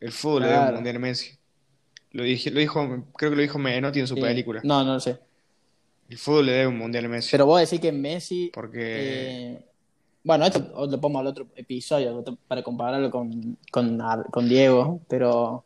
El 0.00 0.10
fútbol 0.12 0.42
le 0.42 0.46
debe 0.48 0.58
Claro. 0.58 0.70
un 0.70 0.74
mundial 0.76 0.96
a 0.96 0.98
Messi. 0.98 1.38
Lo, 2.12 2.22
dije, 2.24 2.50
lo 2.50 2.58
dijo, 2.58 2.80
creo 3.16 3.30
que 3.30 3.36
lo 3.36 3.42
dijo 3.42 3.58
Menotti 3.58 4.00
en 4.00 4.06
su 4.08 4.14
Sí. 4.16 4.20
película. 4.20 4.60
No, 4.64 4.82
no 4.82 4.94
lo 4.94 5.00
sé. 5.00 5.20
El 6.08 6.18
fútbol 6.18 6.46
le 6.46 6.52
debe 6.52 6.66
un 6.68 6.78
mundial 6.78 7.04
a 7.04 7.08
Messi. 7.08 7.30
Pero 7.30 7.46
vos 7.46 7.60
decís 7.60 7.80
que 7.80 7.92
Messi. 7.92 8.50
Porque 8.54 9.52
eh, 9.52 9.64
bueno, 10.24 10.46
esto 10.46 10.86
lo 10.86 11.00
pongo 11.00 11.18
al 11.18 11.26
otro 11.26 11.46
episodio 11.54 12.24
para 12.46 12.62
compararlo 12.62 13.10
con, 13.10 13.56
con, 13.70 13.98
con 14.30 14.48
Diego, 14.48 15.00
pero. 15.08 15.64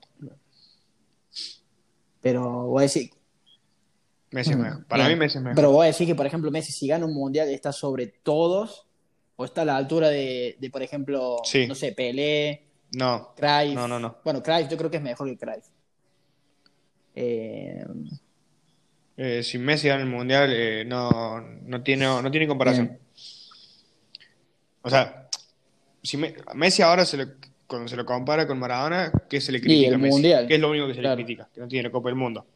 Pero 2.21 2.67
vos 2.67 2.83
decís. 2.83 3.11
Messi 4.31 4.53
es 4.53 4.57
Mm, 4.57 4.61
mejor. 4.63 4.87
Para 4.87 5.07
bien. 5.07 5.19
mí 5.19 5.25
Messi 5.25 5.39
es 5.39 5.45
mejor. 5.45 5.57
Pero 5.57 5.71
vos 5.73 5.85
decís 5.85 6.07
que, 6.07 6.15
por 6.15 6.27
ejemplo, 6.27 6.51
Messi, 6.51 6.73
si 6.73 6.87
gana 6.89 7.05
un 7.07 7.15
mundial, 7.15 7.49
está 7.49 7.73
sobre 7.73 8.07
todos, 8.07 8.87
o 9.37 9.45
está 9.45 9.63
a 9.63 9.65
la 9.65 9.77
altura 9.77 10.09
de, 10.09 10.57
de, 10.59 10.71
por 10.71 10.83
ejemplo, 10.83 11.37
Sí. 11.45 11.67
no 11.67 11.75
sé, 11.75 11.93
Pelé, 11.93 12.65
No, 12.95 13.35
Cruyff. 13.37 13.75
No, 13.75 13.87
no, 13.89 13.99
no. 13.99 14.17
Bueno, 14.25 14.43
Cruyff 14.43 14.69
yo 14.69 14.77
creo 14.77 14.91
que 14.91 14.97
es 14.99 15.03
mejor 15.03 15.29
que 15.29 15.37
Cruyff. 15.39 15.65
Eh, 17.15 17.85
eh, 19.16 19.42
si 19.42 19.59
Messi 19.59 19.88
gana 19.88 20.03
el 20.03 20.09
mundial, 20.09 20.51
eh, 20.53 20.85
no, 20.85 21.40
no, 21.40 21.83
tiene, 21.83 22.05
no 22.07 22.31
tiene 22.31 22.46
comparación. 22.46 22.87
Bien. 22.88 23.01
O 24.83 24.90
sea, 24.90 25.29
si 26.03 26.16
Me- 26.16 26.35
Messi 26.55 26.83
ahora 26.83 27.05
se 27.05 27.16
lo, 27.16 27.25
cuando 27.66 27.88
se 27.88 27.96
lo 27.96 28.05
compara 28.05 28.46
con 28.46 28.59
Maradona, 28.59 29.12
¿qué 29.29 29.40
se 29.40 29.53
le 29.53 29.59
Y 29.59 29.61
critica 29.61 29.88
el 29.88 29.94
a 29.94 29.98
Messi? 29.98 30.12
mundial. 30.12 30.46
¿Qué 30.48 30.55
es 30.55 30.61
lo 30.61 30.70
único 30.70 30.87
que 30.88 30.94
se 30.94 31.01
Claro. 31.01 31.16
le 31.16 31.25
critica? 31.25 31.48
Que 31.55 31.61
no 31.61 31.68
tiene 31.68 31.85
la 31.88 31.92
Copa 31.92 32.09
del 32.09 32.16
Mundo. 32.16 32.46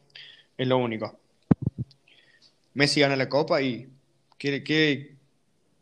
Es 0.57 0.67
lo 0.67 0.77
único. 0.77 1.19
Messi 2.73 2.99
gana 3.01 3.15
la 3.15 3.29
Copa 3.29 3.61
y 3.61 3.87
¿qué, 4.37 4.63
qué, 4.63 5.15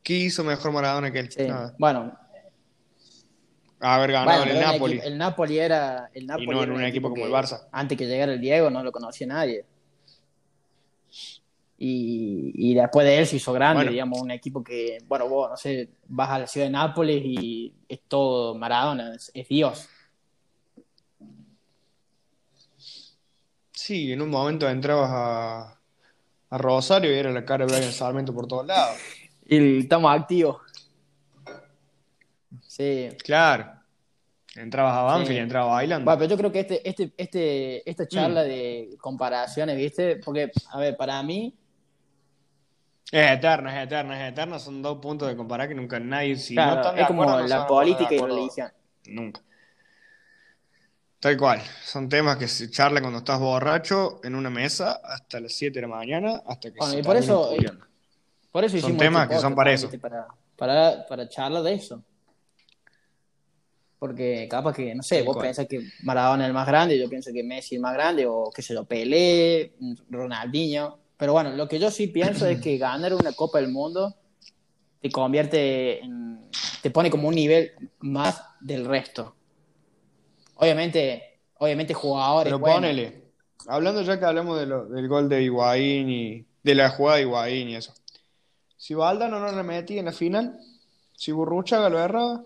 qué 0.04 0.14
hizo 0.14 0.44
mejor 0.44 0.72
Maradona 0.72 1.12
que 1.12 1.20
él? 1.20 1.32
sí. 1.32 1.44
Nada. 1.44 1.76
Bueno, 1.78 2.18
Haber 3.80 4.14
ganado 4.14 4.38
bueno, 4.40 4.52
en 4.52 4.58
el 4.58 4.64
Napoli. 4.64 5.02
el 5.04 5.18
Napoli 5.18 5.60
era. 5.60 6.10
El 6.14 6.26
Napoli 6.26 6.48
no 6.48 6.64
en 6.64 6.70
era 6.70 6.74
un 6.80 6.84
equipo 6.86 7.10
como 7.10 7.22
que 7.22 7.28
el 7.28 7.34
Barça. 7.34 7.68
Antes 7.72 7.98
que 7.98 8.08
llegara 8.08 8.34
el 8.34 8.40
Diego 8.42 8.70
no 8.70 8.82
lo 8.82 8.92
conocía 8.92 9.28
nadie. 9.28 9.66
Y, 11.78 12.52
y 12.56 12.74
después 12.74 13.06
de 13.06 13.20
él 13.20 13.28
se 13.28 13.36
hizo 13.36 13.52
grande, 13.52 13.80
Bueno. 13.80 13.92
digamos, 13.92 14.22
un 14.22 14.32
equipo 14.32 14.64
que, 14.64 15.00
bueno, 15.08 15.28
vos, 15.28 15.50
no 15.50 15.58
sé, 15.58 15.90
vas 16.08 16.30
a 16.30 16.40
la 16.40 16.48
ciudad 16.48 16.68
de 16.68 16.72
Nápoles 16.72 17.22
y 17.24 17.74
es 17.90 18.00
todo 18.08 18.56
Maradona, 18.56 19.14
es, 19.14 19.30
es 19.34 19.48
Dios. 19.50 19.90
Sí, 23.72 24.12
en 24.12 24.22
un 24.22 24.30
momento 24.30 24.70
entrabas 24.70 25.10
a, 25.12 25.80
a 26.50 26.58
Rosario 26.58 27.14
y 27.14 27.20
era 27.20 27.32
la 27.32 27.46
cara 27.46 27.66
de 27.66 27.76
Brian 27.76 27.92
Sarmiento 27.92 28.34
por 28.34 28.48
todos 28.48 28.66
lados. 28.66 28.98
Y 29.48 29.82
estamos 29.82 30.12
activos. 30.12 30.60
Sí. 32.62 33.10
Claro. 33.24 33.74
Entrabas 34.56 34.96
a 34.98 35.02
Banfield 35.04 35.28
Sí. 35.28 35.36
y 35.36 35.38
entrabas 35.38 35.72
bailando. 35.74 36.04
Bueno, 36.06 36.18
pero 36.18 36.32
yo 36.32 36.38
creo 36.38 36.52
que 36.52 36.60
este, 36.62 36.90
este, 36.90 37.14
este, 37.16 37.88
esta 37.88 38.08
charla 38.08 38.42
Mm. 38.42 38.48
de 38.48 38.98
comparaciones, 39.00 39.78
¿viste? 39.78 40.16
Porque, 40.16 40.50
a 40.72 40.80
ver, 40.80 40.98
para 40.98 41.22
mí, 41.22 41.54
Es 43.12 43.32
eterna, 43.32 43.78
es 43.78 43.86
eterna, 43.86 44.26
es 44.26 44.32
eterna. 44.32 44.60
Son 44.60 44.82
dos 44.82 44.98
puntos 45.00 45.28
de 45.28 45.36
comparar 45.36 45.68
que 45.68 45.76
nunca 45.76 46.00
nadie, 46.00 46.36
si 46.38 46.62
no 46.62 46.64
claro, 46.64 46.82
están 46.82 46.96
de 46.96 47.02
es 47.02 47.08
como 47.08 47.26
no 47.26 47.40
la 47.42 47.68
política 47.68 48.14
y 48.14 48.20
la 48.20 48.28
religión. 48.28 48.72
Nunca. 49.06 49.42
Tal 51.20 51.38
cual. 51.38 51.62
Son 51.84 52.10
temas 52.10 52.38
que 52.38 52.48
se 52.48 52.70
charlan 52.70 53.04
cuando 53.04 53.20
estás 53.20 53.40
borracho 53.40 54.20
en 54.24 54.36
una 54.36 54.50
mesa 54.50 55.02
hasta 55.04 55.40
las 55.40 55.54
7 55.54 55.76
de 55.76 55.88
la 55.88 55.96
mañana, 55.96 56.42
hasta 56.46 56.72
que 56.72 56.78
Bueno, 56.78 56.94
se 56.94 57.00
y 57.00 57.04
por 57.04 57.16
eso, 57.18 57.54
eh. 57.54 57.72
Por 58.52 58.64
eso 58.64 58.78
Son 58.80 58.98
temas 58.98 59.24
este 59.24 59.36
que 59.36 59.42
son 59.42 59.56
para 59.56 59.72
eso. 59.72 59.90
Para, 60.00 60.28
para, 60.56 61.06
para 61.08 61.30
charlar 61.30 61.64
de 61.64 61.74
eso. 61.74 62.04
Porque 64.00 64.48
capaz 64.50 64.76
que, 64.76 64.94
no 64.94 65.04
sé, 65.04 65.18
Tal 65.18 65.26
vos 65.26 65.36
cual. 65.36 65.48
pensás 65.48 65.68
que 65.68 65.82
Maradona 66.04 66.44
es 66.44 66.48
el 66.50 66.54
más 66.54 66.68
grande, 66.68 67.00
yo 67.00 67.10
pienso 67.10 67.32
que 67.34 67.44
Messi 67.44 67.76
es 67.76 67.80
el 67.80 67.82
más 67.82 67.94
grande, 67.94 68.26
o 68.28 68.52
que 68.54 68.62
se 68.62 68.74
lo 68.74 68.86
Pelé, 68.86 69.74
Ronaldinho. 70.10 71.00
Pero 71.18 71.34
bueno, 71.34 71.52
lo 71.52 71.68
que 71.68 71.80
yo 71.80 71.90
sí 71.92 72.08
pienso 72.08 72.46
es 72.48 72.60
que 72.62 72.78
ganar 72.78 73.14
una 73.14 73.32
Copa 73.34 73.60
del 73.60 73.72
Mundo 73.72 74.16
te 75.02 75.10
convierte 75.12 76.00
en. 76.04 76.50
te 76.82 76.92
pone 76.92 77.10
como 77.10 77.28
un 77.28 77.36
nivel 77.36 77.72
más 78.00 78.42
del 78.60 78.86
resto. 78.86 79.36
Obviamente, 80.56 81.40
obviamente 81.58 81.94
jugadores. 81.94 82.46
Pero 82.52 82.60
buenos. 82.60 82.80
ponele. 82.80 83.26
Hablando 83.68 84.02
ya 84.04 84.20
que 84.20 84.26
hablamos 84.26 84.60
de 84.60 84.66
lo- 84.68 84.86
del 84.86 85.08
gol 85.08 85.28
de 85.28 85.42
Higuaín 85.44 86.10
y 86.10 86.46
de 86.64 86.76
la 86.76 86.90
jugada 86.90 87.18
de 87.18 87.24
Higuaín 87.24 87.70
y 87.70 87.76
eso. 87.76 87.94
Si 88.78 88.94
Valdano 88.94 89.40
no 89.40 89.52
le 89.52 89.64
metí 89.64 89.98
en 89.98 90.06
la 90.06 90.12
final, 90.12 90.60
si 91.14 91.32
Burruchaga 91.32 91.90
lo 91.90 92.46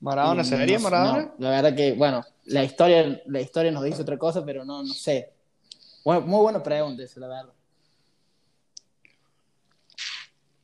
Maradona 0.00 0.42
Y 0.42 0.44
sería 0.44 0.78
no- 0.78 0.82
Maradona. 0.84 1.22
no, 1.22 1.34
la 1.38 1.50
verdad 1.50 1.76
que, 1.76 1.92
bueno, 1.92 2.24
la 2.46 2.64
historia, 2.64 3.22
la 3.26 3.40
historia 3.40 3.70
nos 3.70 3.84
dice 3.84 4.02
otra 4.02 4.18
cosa, 4.18 4.44
pero 4.44 4.64
no, 4.64 4.82
no 4.82 4.92
sé. 4.94 5.30
Bueno, 6.04 6.22
muy 6.22 6.40
buena 6.40 6.62
pregunta 6.62 7.02
esa, 7.04 7.20
la 7.20 7.28
verdad. 7.28 7.52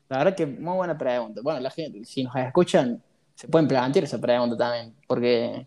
La 0.09 0.19
verdad 0.19 0.35
que 0.37 0.47
muy 0.47 0.75
buena 0.77 0.97
pregunta. 0.97 1.41
Bueno, 1.43 1.61
la 1.61 1.71
gente, 1.71 2.05
si 2.05 2.25
nos 2.25 2.35
escuchan, 2.37 3.03
se 3.35 3.47
pueden 3.49 3.69
plantear 3.69 4.05
esa 4.05 4.19
pregunta 4.21 4.57
también, 4.57 4.95
porque 5.07 5.67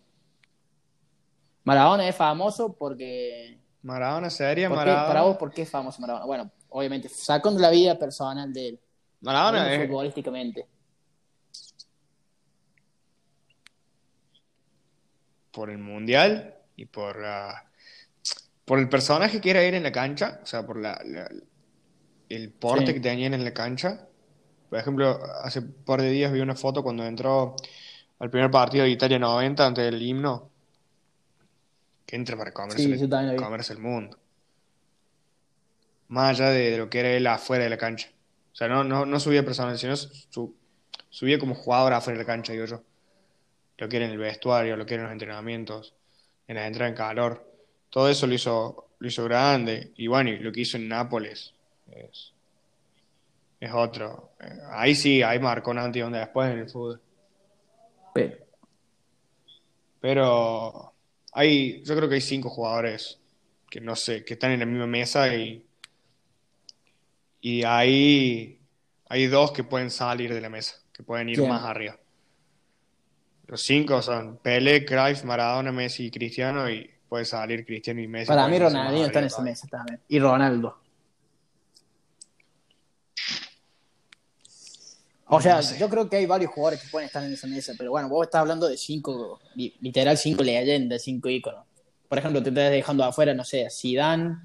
Maradona 1.63 2.07
es 2.07 2.15
famoso 2.15 2.73
porque... 2.73 3.59
Maradona 3.83 4.29
sería 4.29 4.67
¿por 4.67 4.77
qué- 4.77 4.85
Maradona. 4.85 5.07
para 5.07 5.21
vos, 5.23 5.37
¿por 5.37 5.51
qué 5.51 5.61
es 5.63 5.69
famoso 5.69 6.01
Maradona? 6.01 6.25
Bueno, 6.25 6.51
obviamente, 6.69 7.07
sacando 7.09 7.59
la 7.59 7.69
vida 7.69 7.97
personal 7.97 8.51
de 8.51 8.69
él, 8.69 8.79
Maradona 9.21 9.71
es, 9.73 9.87
futbolísticamente. 9.87 10.65
por 15.51 15.69
el 15.69 15.77
mundial 15.79 16.55
y 16.75 16.85
por 16.85 17.21
la- 17.21 17.65
por 18.65 18.79
el 18.79 18.87
personaje 18.87 19.41
que 19.41 19.49
era 19.51 19.61
él 19.63 19.75
en 19.75 19.83
la 19.83 19.91
cancha, 19.91 20.39
o 20.41 20.45
sea, 20.45 20.65
por 20.65 20.79
la, 20.79 20.99
la- 21.05 21.29
el 22.29 22.51
porte 22.53 22.87
Sí. 22.87 22.93
que 22.93 22.99
tenían 23.01 23.33
en 23.33 23.43
la 23.43 23.53
cancha. 23.53 24.07
Por 24.71 24.79
ejemplo, 24.79 25.19
hace 25.43 25.59
un 25.59 25.73
par 25.83 26.01
de 26.01 26.09
días 26.09 26.31
vi 26.31 26.39
una 26.39 26.55
foto 26.55 26.81
cuando 26.81 27.03
entró 27.05 27.57
al 28.19 28.29
primer 28.29 28.49
partido 28.49 28.85
de 28.85 28.91
Italia 28.91 29.19
90 29.19 29.67
ante 29.67 29.85
el 29.85 30.01
himno, 30.01 30.49
que 32.05 32.15
entra 32.15 32.37
para 32.37 32.53
comerse, 32.53 32.77
Sí, 32.77 32.91
el- 32.93 33.35
comerse 33.35 33.73
el 33.73 33.79
mundo. 33.79 34.17
Más 36.07 36.39
allá 36.39 36.51
de, 36.51 36.77
lo 36.77 36.89
que 36.89 37.01
era 37.01 37.09
él 37.09 37.27
afuera 37.27 37.65
de 37.65 37.69
la 37.69 37.77
cancha. 37.77 38.11
O 38.53 38.55
sea, 38.55 38.69
no, 38.69 38.85
no, 38.85 39.05
no 39.05 39.19
subía 39.19 39.43
personal, 39.43 39.77
sino 39.77 39.97
su- 39.97 40.55
subía 41.09 41.37
como 41.37 41.53
jugador 41.53 41.91
afuera 41.91 42.17
de 42.17 42.23
la 42.23 42.27
cancha, 42.31 42.53
digo 42.53 42.63
yo 42.63 42.81
lo 43.77 43.89
que 43.89 43.97
era 43.97 44.05
en 44.05 44.11
el 44.11 44.19
vestuario, 44.19 44.77
lo 44.77 44.85
que 44.85 44.93
eran 44.93 45.07
los 45.07 45.11
entrenamientos, 45.11 45.95
en 46.47 46.55
la 46.55 46.65
entrada 46.65 46.87
en 46.87 46.95
calor. 46.95 47.45
Todo 47.89 48.07
eso 48.07 48.25
lo 48.25 48.33
hizo, 48.35 48.87
lo 48.99 49.07
hizo 49.07 49.25
grande. 49.25 49.91
Y 49.97 50.07
bueno, 50.07 50.29
y 50.29 50.37
lo 50.39 50.53
que 50.53 50.61
hizo 50.61 50.77
en 50.77 50.87
Nápoles 50.87 51.53
es, 51.91 52.31
es 53.61 53.71
otro. 53.73 54.31
Ahí 54.71 54.95
sí, 54.95 55.21
ahí 55.21 55.39
marcó 55.39 55.71
un 55.71 55.77
antes 55.77 55.99
y 55.99 56.03
un 56.03 56.11
después 56.11 56.51
en 56.51 56.59
el 56.59 56.69
fútbol. 56.69 57.01
Pero, 58.13 58.35
Pero 60.01 60.93
hay, 61.31 61.83
yo 61.83 61.95
creo 61.95 62.09
que 62.09 62.15
hay 62.15 62.21
cinco 62.21 62.49
jugadores 62.49 63.19
que 63.69 63.79
no 63.79 63.95
sé, 63.95 64.25
que 64.25 64.33
están 64.33 64.51
en 64.51 64.59
la 64.59 64.65
misma 64.65 64.87
mesa 64.87 65.33
y, 65.33 65.65
y 67.39 67.63
ahí 67.63 68.59
hay 69.07 69.27
dos 69.27 69.51
que 69.51 69.63
pueden 69.63 69.91
salir 69.91 70.33
de 70.33 70.41
la 70.41 70.49
mesa, 70.49 70.75
que 70.91 71.03
pueden 71.03 71.29
ir 71.29 71.37
¿Quién? 71.37 71.49
más 71.49 71.63
arriba. 71.63 71.97
Los 73.45 73.61
cinco 73.61 74.01
son 74.01 74.37
Pele, 74.37 74.83
Cruyff, 74.85 75.23
Maradona, 75.23 75.71
Messi 75.71 76.07
y 76.07 76.11
Cristiano 76.11 76.69
y 76.69 76.89
puede 77.07 77.25
salir 77.25 77.65
Cristiano 77.65 78.01
y 78.01 78.07
Messi. 78.07 78.27
para 78.27 78.47
mí 78.47 78.57
Ronaldinho 78.57 79.05
está 79.05 79.19
en 79.19 79.25
esa 79.25 79.41
mesa 79.41 79.67
también. 79.67 80.01
Y 80.07 80.19
Ronaldo. 80.19 80.80
O 85.33 85.39
sea, 85.39 85.55
No 85.57 85.63
sé. 85.63 85.79
yo 85.79 85.89
creo 85.89 86.09
que 86.09 86.17
hay 86.17 86.25
varios 86.25 86.51
jugadores 86.51 86.81
que 86.81 86.89
pueden 86.89 87.07
estar 87.07 87.23
en 87.23 87.31
esa 87.31 87.47
mesa, 87.47 87.73
pero 87.77 87.91
bueno, 87.91 88.09
vos 88.09 88.25
estás 88.25 88.41
hablando 88.41 88.67
de 88.67 88.75
cinco, 88.77 89.39
li- 89.55 89.73
literal 89.79 90.17
cinco 90.17 90.43
leyendas, 90.43 91.01
cinco 91.03 91.29
íconos. 91.29 91.65
Por 92.09 92.17
ejemplo, 92.17 92.43
te 92.43 92.49
estás 92.49 92.69
dejando 92.69 93.05
afuera, 93.05 93.33
no 93.33 93.45
sé, 93.45 93.65
a 93.65 93.69
Zidane, 93.69 94.37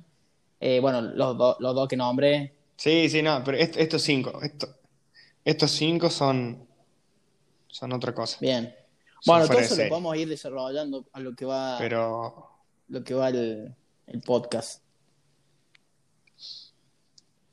eh, 0.60 0.78
bueno, 0.78 1.00
los, 1.00 1.36
do- 1.36 1.56
los 1.58 1.74
dos 1.74 1.88
que 1.88 1.96
nombré. 1.96 2.54
Sí, 2.76 3.08
sí, 3.08 3.20
no, 3.20 3.42
pero 3.44 3.56
est- 3.58 3.76
estos 3.76 4.00
cinco, 4.02 4.40
esto- 4.40 4.76
estos 5.44 5.72
cinco 5.72 6.08
son, 6.08 6.64
son 7.66 7.92
otra 7.92 8.14
cosa. 8.14 8.38
Bien. 8.40 8.72
Son 9.20 9.32
Bueno, 9.34 9.46
todo 9.48 9.58
eso 9.58 9.70
lo 9.70 9.76
serie. 9.76 9.90
podemos 9.90 10.16
ir 10.16 10.28
desarrollando 10.28 11.04
a 11.12 11.18
lo 11.18 11.34
que 11.34 11.44
va, 11.46 11.78
Pero 11.78 12.48
lo 12.88 13.02
que 13.02 13.14
va 13.14 13.28
el, 13.30 13.74
el 14.06 14.20
podcast. 14.20 14.82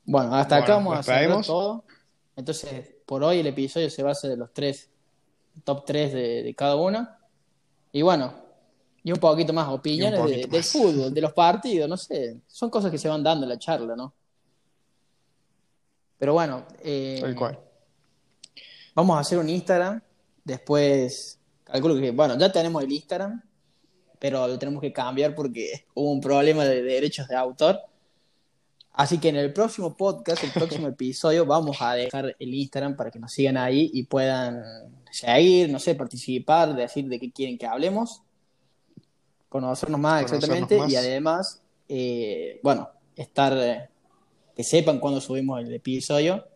Bueno, 0.04 0.34
hasta 0.36 0.56
acá 0.58 0.74
vamos 0.74 0.92
a 0.92 0.96
¿nos 0.98 1.06
cerrar 1.06 1.20
despedimos? 1.22 1.46
todo. 1.48 1.84
Entonces, 2.36 2.93
por 3.06 3.22
hoy 3.22 3.40
el 3.40 3.46
episodio 3.46 3.90
se 3.90 4.02
basa 4.02 4.28
de 4.28 4.36
los 4.36 4.52
tres, 4.52 4.88
top 5.64 5.84
tres 5.84 6.12
de, 6.12 6.42
de 6.42 6.54
cada 6.54 6.76
uno. 6.76 7.08
Y 7.92 8.02
bueno, 8.02 8.34
y 9.02 9.12
un 9.12 9.18
poquito 9.18 9.52
más 9.52 9.68
opiniones 9.68 10.18
de- 10.24 10.46
del 10.46 10.64
fútbol, 10.64 11.12
de 11.14 11.20
los 11.20 11.32
partidos, 11.32 11.88
no 11.88 11.96
sé. 11.96 12.40
Son 12.46 12.70
cosas 12.70 12.90
que 12.90 12.98
se 12.98 13.08
van 13.08 13.22
dando 13.22 13.44
en 13.44 13.50
la 13.50 13.58
charla, 13.58 13.94
¿no? 13.94 14.14
Pero 16.18 16.32
bueno, 16.32 16.64
eh, 16.82 17.18
tal 17.20 17.34
cual. 17.34 17.58
vamos 18.94 19.16
a 19.16 19.20
hacer 19.20 19.38
un 19.38 19.48
Instagram 19.48 20.00
Después, 20.44 21.38
calculo 21.64 21.96
que, 21.98 22.10
bueno, 22.10 22.36
ya 22.38 22.52
tenemos 22.52 22.82
el 22.84 22.92
Instagram, 22.92 23.42
pero 24.18 24.46
lo 24.46 24.58
tenemos 24.58 24.82
que 24.82 24.92
cambiar 24.92 25.34
porque 25.34 25.86
hubo 25.94 26.10
un 26.12 26.20
problema 26.20 26.64
de 26.66 26.82
derechos 26.82 27.26
de 27.28 27.34
autor. 27.36 27.80
Así 28.94 29.18
que 29.18 29.28
en 29.28 29.36
el 29.36 29.52
próximo 29.52 29.96
podcast, 29.96 30.44
el 30.44 30.52
próximo 30.52 30.86
episodio, 30.86 31.44
vamos 31.44 31.78
a 31.80 31.94
dejar 31.94 32.36
el 32.38 32.54
Instagram 32.54 32.94
para 32.94 33.10
que 33.10 33.18
nos 33.18 33.32
sigan 33.32 33.56
ahí 33.56 33.90
y 33.92 34.04
puedan 34.04 34.62
seguir, 35.10 35.68
no 35.68 35.80
sé, 35.80 35.96
participar, 35.96 36.76
decir 36.76 37.08
de 37.08 37.18
qué 37.18 37.32
quieren 37.32 37.58
que 37.58 37.66
hablemos, 37.66 38.22
conocernos 39.48 40.00
más 40.00 40.22
Conocernos 40.22 40.44
exactamente 40.44 40.78
más. 40.78 40.92
y 40.92 40.96
además, 40.96 41.62
eh, 41.88 42.60
bueno, 42.62 42.88
estar, 43.16 43.52
eh, 43.58 43.88
que 44.54 44.62
sepan 44.62 45.00
cuándo 45.00 45.20
subimos 45.20 45.60
el 45.60 45.74
episodio 45.74 46.46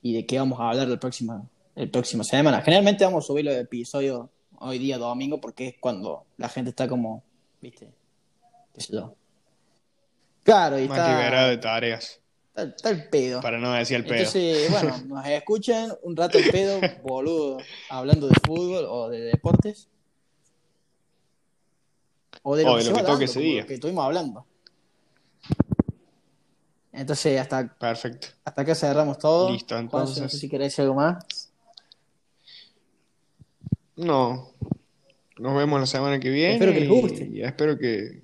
y 0.00 0.14
de 0.14 0.26
qué 0.26 0.38
vamos 0.38 0.60
a 0.60 0.70
hablar 0.70 0.88
el 0.88 0.98
próximo, 1.00 1.48
el 1.74 1.90
próximo 1.90 2.22
semana. 2.22 2.62
Generalmente 2.62 3.04
vamos 3.04 3.24
a 3.24 3.26
subir 3.26 3.44
los 3.44 3.54
episodios 3.56 4.28
hoy 4.60 4.78
día 4.78 4.96
domingo 4.96 5.40
porque 5.40 5.66
es 5.66 5.74
cuando 5.80 6.24
la 6.36 6.48
gente 6.48 6.70
está 6.70 6.86
como, 6.86 7.24
viste, 7.60 7.88
qué 8.74 8.80
sé 8.80 8.92
yo. 8.92 9.16
Claro, 10.42 10.78
y 10.78 10.88
Más 10.88 10.98
está, 10.98 11.46
de 11.48 11.56
tareas. 11.58 12.20
está, 12.48 12.62
está 12.64 12.90
el 12.90 13.08
pedo. 13.08 13.40
Para 13.40 13.58
no 13.58 13.72
decir 13.72 13.96
el 13.96 14.04
pedo. 14.04 14.16
Entonces, 14.18 14.70
bueno, 14.70 14.98
nos 15.06 15.26
escuchan 15.26 15.92
un 16.02 16.16
rato 16.16 16.38
el 16.38 16.50
pedo, 16.50 16.80
boludo, 17.02 17.58
hablando 17.88 18.26
de 18.28 18.34
fútbol 18.46 18.86
o 18.88 19.08
de 19.08 19.20
deportes. 19.20 19.88
O 22.42 22.56
de 22.56 22.64
lo 22.64 22.72
O 22.72 22.78
que, 22.78 22.84
de 22.84 22.90
lo 22.90 22.96
que 22.96 23.02
dando, 23.02 23.24
ese 23.24 23.40
día. 23.40 23.66
que 23.66 23.74
estuvimos 23.74 24.04
hablando. 24.04 24.46
Entonces, 26.92 27.38
hasta, 27.40 27.68
Perfecto. 27.78 28.28
hasta 28.44 28.62
acá 28.62 28.74
cerramos 28.74 29.18
todo. 29.18 29.52
Listo, 29.52 29.74
Juanse, 29.74 29.92
no 29.96 30.06
sé 30.06 30.12
entonces. 30.20 30.40
si 30.40 30.48
querés 30.48 30.66
decir 30.72 30.82
algo 30.82 30.94
más. 30.96 31.52
No. 33.96 34.52
Nos 35.38 35.56
vemos 35.56 35.80
la 35.80 35.86
semana 35.86 36.18
que 36.18 36.30
viene. 36.30 36.54
Espero 36.54 36.72
que 36.72 36.80
les 36.80 36.88
guste. 36.88 37.24
Y, 37.32 37.42
espero 37.42 37.78
que, 37.78 38.22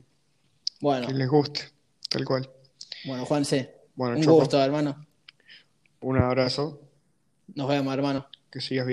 Bueno, 0.80 1.06
que 1.06 1.14
les 1.14 1.28
guste. 1.28 1.60
Tal 2.16 2.24
cual. 2.24 2.50
bueno, 3.04 3.24
Juanse, 3.26 3.74
Bueno, 3.94 4.16
un 4.16 4.22
Choco, 4.22 4.36
gusto, 4.36 4.62
hermano. 4.62 5.06
un 6.00 6.16
abrazo. 6.18 6.80
Nos 7.54 7.68
vemos, 7.68 7.92
hermano. 7.94 8.26
Que 8.50 8.60
sigas 8.60 8.70
bien. 8.70 8.84